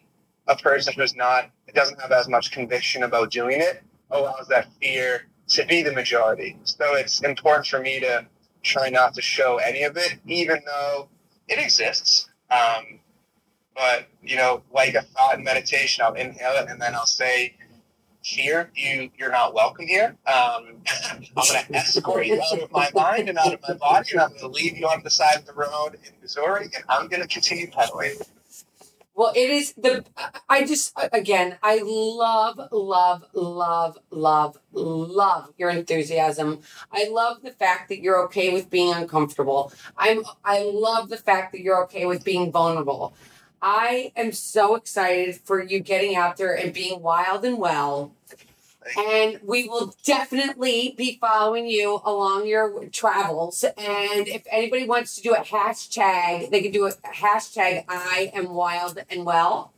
[0.47, 5.27] a person who's not doesn't have as much conviction about doing it allows that fear
[5.49, 6.57] to be the majority.
[6.63, 8.25] So it's important for me to
[8.63, 11.09] try not to show any of it, even though
[11.47, 12.29] it exists.
[12.49, 12.99] Um,
[13.75, 17.55] but you know, like a thought in meditation, I'll inhale it and then I'll say,
[18.23, 20.15] "Fear, you you're not welcome here.
[20.25, 20.81] Um,
[21.13, 24.21] I'm going to escort you out of my mind and out of my body, and
[24.21, 27.07] I'm going to leave you on the side of the road in Missouri, and I'm
[27.07, 28.15] going to continue pedaling."
[29.17, 30.05] Well, it is the.
[30.49, 36.61] I just again, I love, love, love, love, love your enthusiasm.
[36.93, 39.73] I love the fact that you're okay with being uncomfortable.
[39.97, 40.23] I'm.
[40.45, 43.15] I love the fact that you're okay with being vulnerable.
[43.61, 48.13] I am so excited for you getting out there and being wild and well
[48.97, 53.63] and we will definitely be following you along your travels.
[53.63, 58.53] And if anybody wants to do a hashtag, they can do a hashtag I am
[58.53, 59.73] wild and well.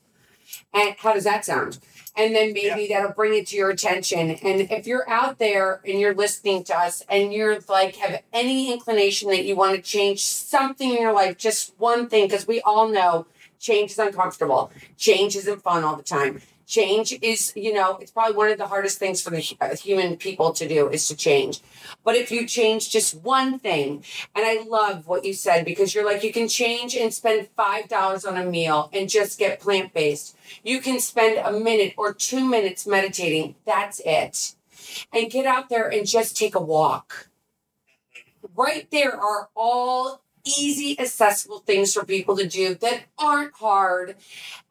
[0.73, 1.79] And how does that sound?
[2.15, 2.97] And then maybe yeah.
[2.97, 4.31] that'll bring it to your attention.
[4.31, 8.73] And if you're out there and you're listening to us and you're like, have any
[8.73, 12.61] inclination that you want to change something in your life, just one thing, because we
[12.61, 13.27] all know
[13.59, 14.71] change is uncomfortable.
[14.97, 18.67] Change isn't fun all the time change is you know it's probably one of the
[18.67, 21.61] hardest things for the uh, human people to do is to change.
[22.03, 24.03] But if you change just one thing
[24.35, 27.89] and i love what you said because you're like you can change and spend five
[27.89, 30.37] dollars on a meal and just get plant-based.
[30.63, 33.55] You can spend a minute or two minutes meditating.
[33.65, 34.55] That's it.
[35.11, 37.29] And get out there and just take a walk.
[38.55, 44.15] Right there are all easy, accessible things for people to do that aren't hard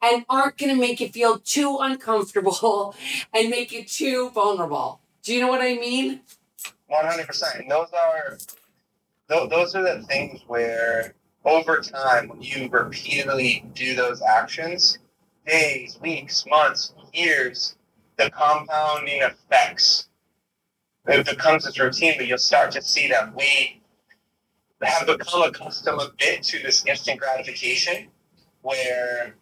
[0.01, 2.95] and aren't going to make you feel too uncomfortable
[3.33, 5.01] and make you too vulnerable.
[5.23, 6.21] Do you know what I mean?
[6.91, 7.69] 100%.
[7.69, 8.37] Those are
[9.27, 11.13] those are the things where
[11.45, 14.97] over time when you repeatedly do those actions,
[15.45, 17.75] days, weeks, months, years,
[18.17, 20.09] the compounding effects
[21.09, 23.33] it becomes this routine, but you'll start to see them.
[23.35, 23.78] We
[24.87, 28.07] have become accustomed a bit to this instant gratification
[28.61, 29.35] where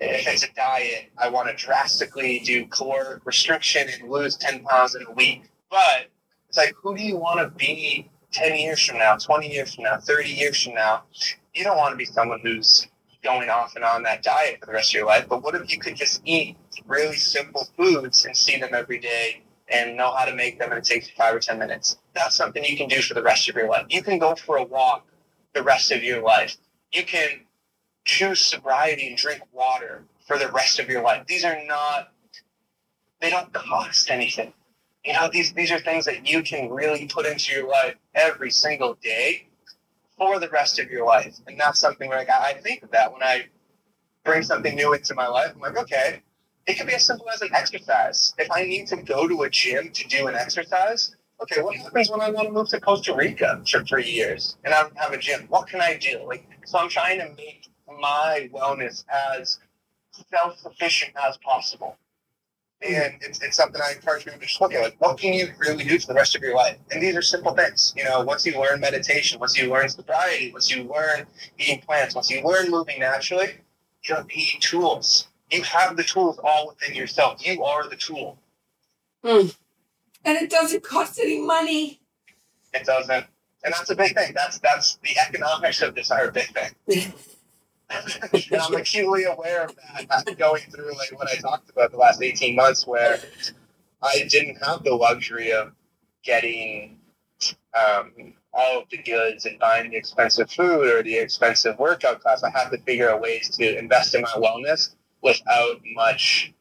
[0.00, 4.94] if it's a diet, I want to drastically do caloric restriction and lose 10 pounds
[4.94, 5.42] in a week.
[5.70, 6.06] But
[6.48, 9.84] it's like, who do you want to be 10 years from now, 20 years from
[9.84, 11.02] now, 30 years from now?
[11.54, 12.86] You don't want to be someone who's
[13.22, 15.26] going off and on that diet for the rest of your life.
[15.28, 19.42] But what if you could just eat really simple foods and see them every day
[19.70, 21.98] and know how to make them and it takes you five or 10 minutes?
[22.14, 23.86] that's something you can do for the rest of your life.
[23.88, 25.06] You can go for a walk
[25.54, 26.56] the rest of your life.
[26.92, 27.40] You can
[28.04, 31.26] choose sobriety and drink water for the rest of your life.
[31.26, 32.12] These are not,
[33.20, 34.52] they don't cost anything.
[35.04, 38.50] You know, these, these are things that you can really put into your life every
[38.50, 39.46] single day
[40.16, 41.36] for the rest of your life.
[41.46, 43.46] And that's something like I think of that when I
[44.24, 45.52] bring something new into my life.
[45.54, 46.22] I'm like, okay,
[46.68, 48.34] it could be as simple as an exercise.
[48.38, 52.10] If I need to go to a gym to do an exercise, okay, what happens
[52.10, 55.12] when I want to move to Costa Rica for three years and I don't have
[55.12, 55.46] a gym?
[55.48, 56.22] What can I do?
[56.26, 57.68] Like, so I'm trying to make
[58.00, 59.58] my wellness as
[60.30, 61.96] self-sufficient as possible.
[62.84, 62.94] Hmm.
[62.94, 64.82] And it's, it's something I encourage people to just look at.
[64.82, 66.76] Like, what can you really do for the rest of your life?
[66.90, 67.94] And these are simple things.
[67.96, 71.26] You know, once you learn meditation, once you learn sobriety, once you learn
[71.58, 73.54] eating plants, once you learn moving naturally,
[74.02, 75.28] you need tools.
[75.50, 77.44] You have the tools all within yourself.
[77.46, 78.38] You are the tool.
[79.24, 79.54] Mm.
[80.24, 82.00] And it doesn't cost any money.
[82.74, 83.26] It doesn't.
[83.64, 84.32] And that's a big thing.
[84.34, 87.12] That's that's the economics of this are a big thing.
[87.90, 89.76] and I'm acutely aware of
[90.08, 93.18] that going through like what I talked about the last 18 months where
[94.02, 95.72] I didn't have the luxury of
[96.22, 96.98] getting
[97.74, 102.42] um, all of the goods and buying the expensive food or the expensive workout class.
[102.42, 106.52] I had to figure out ways to invest in my wellness without much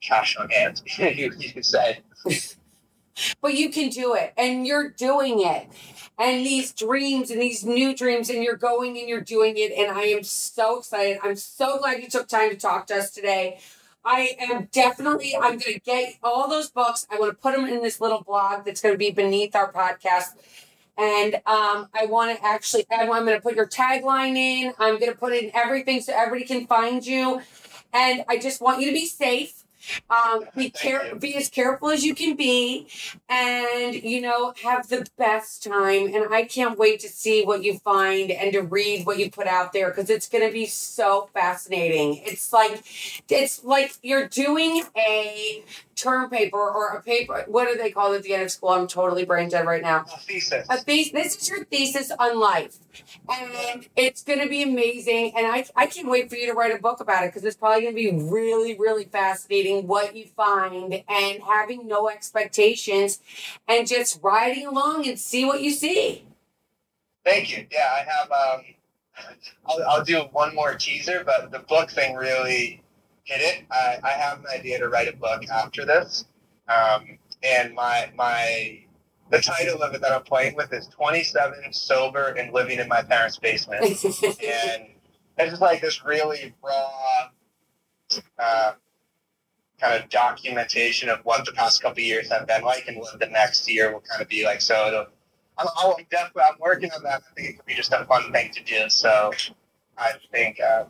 [0.00, 2.00] cash on hand, you, you could say.
[3.40, 5.68] but you can do it and you're doing it
[6.18, 9.96] and these dreams and these new dreams and you're going and you're doing it and
[9.96, 13.58] i am so excited i'm so glad you took time to talk to us today
[14.04, 17.66] i am definitely i'm going to get all those books i want to put them
[17.66, 20.32] in this little blog that's going to be beneath our podcast
[20.96, 24.72] and um, I want to actually, I'm going to put your tagline in.
[24.78, 27.40] I'm going to put in everything so everybody can find you.
[27.94, 29.63] And I just want you to be safe.
[30.10, 32.88] Um, be care, be as careful as you can be,
[33.28, 36.14] and you know, have the best time.
[36.14, 39.46] And I can't wait to see what you find and to read what you put
[39.46, 42.22] out there because it's going to be so fascinating.
[42.24, 42.84] It's like,
[43.28, 45.64] it's like you're doing a
[45.94, 47.44] term paper or a paper.
[47.46, 48.70] What do they call it at the end of school?
[48.70, 50.04] I'm totally brain dead right now.
[50.12, 50.66] A thesis.
[50.68, 51.12] A thesis.
[51.12, 52.78] This is your thesis on life,
[53.28, 55.32] and it's going to be amazing.
[55.36, 57.56] And I, I can't wait for you to write a book about it because it's
[57.56, 63.20] probably going to be really, really fascinating what you find and having no expectations
[63.68, 66.24] and just riding along and see what you see.
[67.24, 67.66] Thank you.
[67.70, 68.30] Yeah, I have.
[68.30, 68.64] Um,
[69.66, 72.82] I'll, I'll do one more teaser, but the book thing really
[73.24, 73.64] hit it.
[73.70, 76.26] I, I have an idea to write a book after this,
[76.68, 78.80] um, and my my
[79.30, 83.02] the title of it that I'm playing with is 27 sober and living in my
[83.02, 84.86] parents' basement, and
[85.38, 87.28] it's just like this really raw.
[88.38, 88.72] Uh,
[89.84, 93.26] kind of documentation of what the past couple years have been like and what the
[93.26, 94.60] next year will kind of be like.
[94.60, 95.06] So
[95.58, 97.22] I'm, I'm definitely I'm working on that.
[97.30, 98.88] I think it could be just a fun thing to do.
[98.88, 99.32] So
[99.98, 100.86] I think um,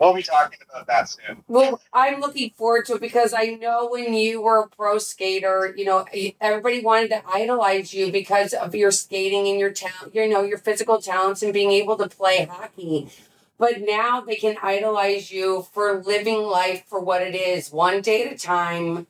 [0.00, 1.44] we'll be talking about that soon.
[1.46, 5.74] Well, I'm looking forward to it because I know when you were a pro skater,
[5.76, 6.06] you know,
[6.40, 10.58] everybody wanted to idolize you because of your skating and your talent, you know, your
[10.58, 13.10] physical talents and being able to play hockey.
[13.62, 18.24] But now they can idolize you for living life for what it is, one day
[18.24, 19.06] at a time,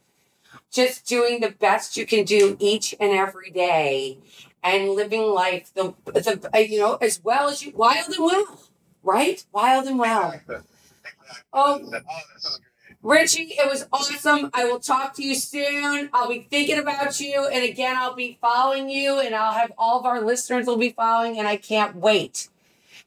[0.70, 4.18] just doing the best you can do each and every day
[4.62, 8.62] and living life the, the uh, you know as well as you wild and well
[9.02, 10.34] right wild and well
[11.52, 11.92] Oh,
[13.02, 14.50] Richie, it was awesome.
[14.54, 16.08] I will talk to you soon.
[16.12, 17.46] I'll be thinking about you.
[17.46, 20.90] And again, I'll be following you and I'll have all of our listeners will be
[20.90, 22.48] following and I can't wait.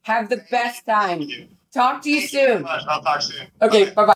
[0.06, 1.28] Have the best time.
[1.74, 2.64] Talk to you soon.
[2.66, 3.47] I'll talk soon.
[3.60, 4.14] Okay, bye bye.